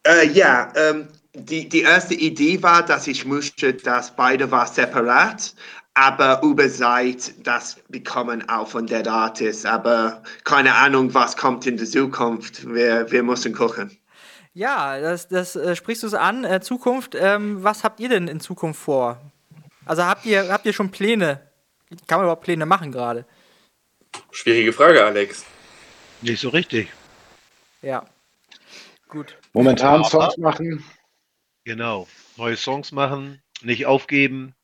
[0.03, 5.53] Äh, ja, ähm, die, die erste Idee war, dass ich möchte, dass beide war separat,
[5.93, 11.77] aber über Zeit das bekommen auch von Dead Artists, aber keine Ahnung, was kommt in
[11.77, 12.65] der Zukunft.
[12.67, 13.97] Wir, wir müssen gucken.
[14.53, 16.43] Ja, das, das äh, sprichst du es an.
[16.43, 19.21] Äh, Zukunft, ähm, was habt ihr denn in Zukunft vor?
[19.85, 21.39] Also habt ihr, habt ihr schon Pläne?
[22.07, 23.25] Kann man überhaupt Pläne machen gerade?
[24.31, 25.45] Schwierige Frage, Alex.
[26.21, 26.89] Nicht so richtig.
[27.81, 28.05] Ja.
[29.07, 29.37] Gut.
[29.53, 30.83] Momentan Aber- Songs machen.
[31.63, 32.07] Genau.
[32.37, 34.55] Neue Songs machen, nicht aufgeben.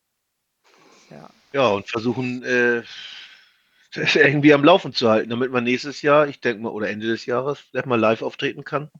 [1.10, 1.30] Ja.
[1.52, 2.82] Ja, und versuchen, äh,
[3.94, 7.06] das irgendwie am Laufen zu halten, damit man nächstes Jahr, ich denke mal, oder Ende
[7.06, 8.90] des Jahres, vielleicht mal live auftreten kann.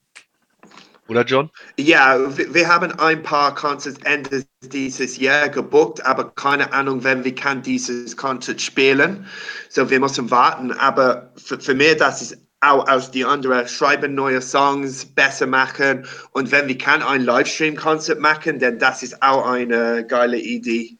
[1.08, 1.50] Oder John?
[1.78, 7.34] Ja, wir, haben ein paar Concerts Ende dieses Jahr gebucht, aber keine Ahnung, wenn wir
[7.34, 9.26] kann dieses Konzert spielen.
[9.70, 10.70] So, wir müssen warten.
[10.72, 16.06] Aber für, für mich, das ist auch aus die anderen, schreiben neue Songs, besser machen.
[16.32, 20.96] Und wenn wir kann ein Livestream-Konzert machen, dann das ist auch eine geile Idee.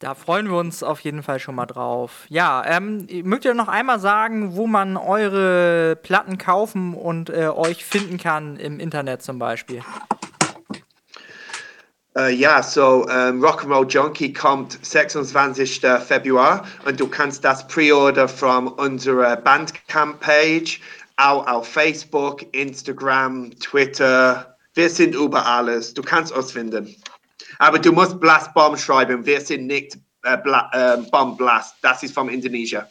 [0.00, 2.24] Da freuen wir uns auf jeden Fall schon mal drauf.
[2.30, 7.84] Ja, ähm, mögt ihr noch einmal sagen, wo man eure Platten kaufen und äh, euch
[7.84, 9.82] finden kann im Internet zum Beispiel?
[12.16, 15.80] Äh, ja, so ähm, Rock'n'Roll Junkie kommt 26.
[16.06, 20.80] Februar und du kannst das pre-order von unserer Bandcamp-Page,
[21.16, 24.56] auch auf Facebook, Instagram, Twitter.
[24.74, 25.94] Wir sind über alles.
[25.94, 26.94] Du kannst uns finden.
[27.60, 29.24] Aber du musst Blast Bomb schreiben.
[29.24, 31.76] Wir sind nicht äh, Bla äh, Bomb Blast.
[31.82, 32.82] Das ist vom Indonesien.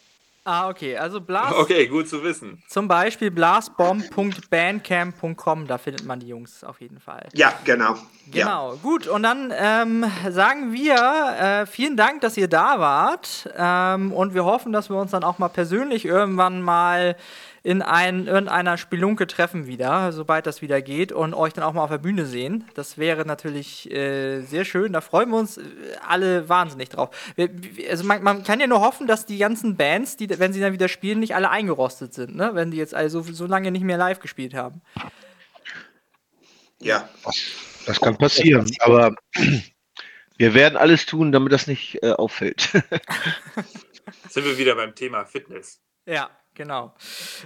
[0.46, 0.98] Ah, okay.
[0.98, 2.64] Also Blast, Okay, gut zu wissen.
[2.68, 7.28] zum Beispiel blastbomb.bandcamp.com, da findet man die Jungs auf jeden Fall.
[7.34, 7.96] Ja, genau.
[8.32, 8.46] Ja.
[8.46, 9.08] Genau, gut.
[9.08, 10.96] Und dann ähm, sagen wir
[11.40, 13.50] äh, vielen Dank, dass ihr da wart.
[13.58, 17.16] Ähm, und wir hoffen, dass wir uns dann auch mal persönlich irgendwann mal
[17.64, 21.84] in ein, irgendeiner Spelunke treffen wieder, sobald das wieder geht und euch dann auch mal
[21.84, 22.64] auf der Bühne sehen.
[22.76, 24.94] Das wäre natürlich äh, sehr schön.
[24.94, 25.64] Da freuen wir uns äh,
[26.08, 27.10] alle wahnsinnig drauf.
[27.36, 27.50] Wir-
[27.90, 30.74] also man, man kann ja nur hoffen, dass die ganzen Bands, die, wenn sie dann
[30.74, 32.52] wieder spielen, nicht alle eingerostet sind, ne?
[32.54, 34.82] wenn die jetzt also so lange nicht mehr live gespielt haben.
[36.80, 37.10] Ja.
[37.86, 39.16] Das kann passieren, aber
[40.38, 42.70] wir werden alles tun, damit das nicht äh, auffällt.
[44.30, 45.82] Sind wir wieder beim Thema Fitness.
[46.06, 46.30] Ja,
[46.60, 46.92] genau.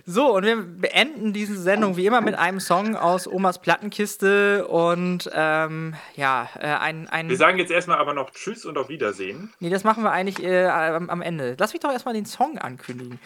[0.08, 5.30] So, und wir beenden diese Sendung wie immer mit einem Song aus Omas Plattenkiste und
[5.32, 7.30] ähm, ja, äh, ein, ein.
[7.30, 9.54] Wir sagen jetzt erstmal aber noch Tschüss und auf Wiedersehen.
[9.60, 11.56] Nee, das machen wir eigentlich äh, am, am Ende.
[11.60, 13.20] Lass mich doch erstmal den Song ankündigen.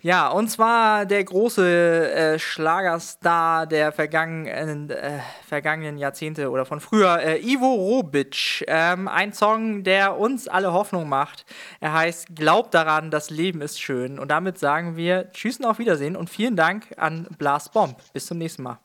[0.00, 5.18] Ja, und zwar der große äh, Schlagerstar der vergangenen, äh,
[5.48, 8.64] vergangenen Jahrzehnte oder von früher, äh, Ivo Robic.
[8.68, 11.44] Ähm, ein Song, der uns alle Hoffnung macht.
[11.80, 14.20] Er heißt Glaub daran, das Leben ist schön.
[14.20, 17.96] Und damit sagen wir Tschüss und auf Wiedersehen und vielen Dank an Blast Bomb.
[18.12, 18.78] Bis zum nächsten Mal.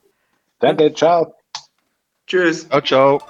[0.60, 1.36] Danke, ciao.
[2.26, 2.68] Tschüss.
[2.68, 3.22] ciao, ciao.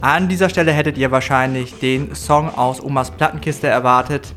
[0.00, 4.32] An dieser Stelle hättet ihr wahrscheinlich den Song aus Omas Plattenkiste erwartet.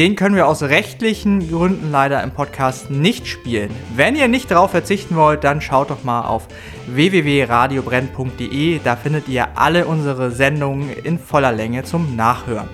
[0.00, 3.70] Den können wir aus rechtlichen Gründen leider im Podcast nicht spielen.
[3.94, 6.48] Wenn ihr nicht darauf verzichten wollt, dann schaut doch mal auf
[6.86, 8.80] www.radiobrenn.de.
[8.82, 12.70] Da findet ihr alle unsere Sendungen in voller Länge zum Nachhören.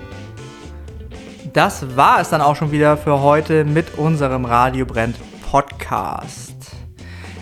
[1.51, 5.17] Das war es dann auch schon wieder für heute mit unserem Radio Brennt
[5.51, 6.56] Podcast.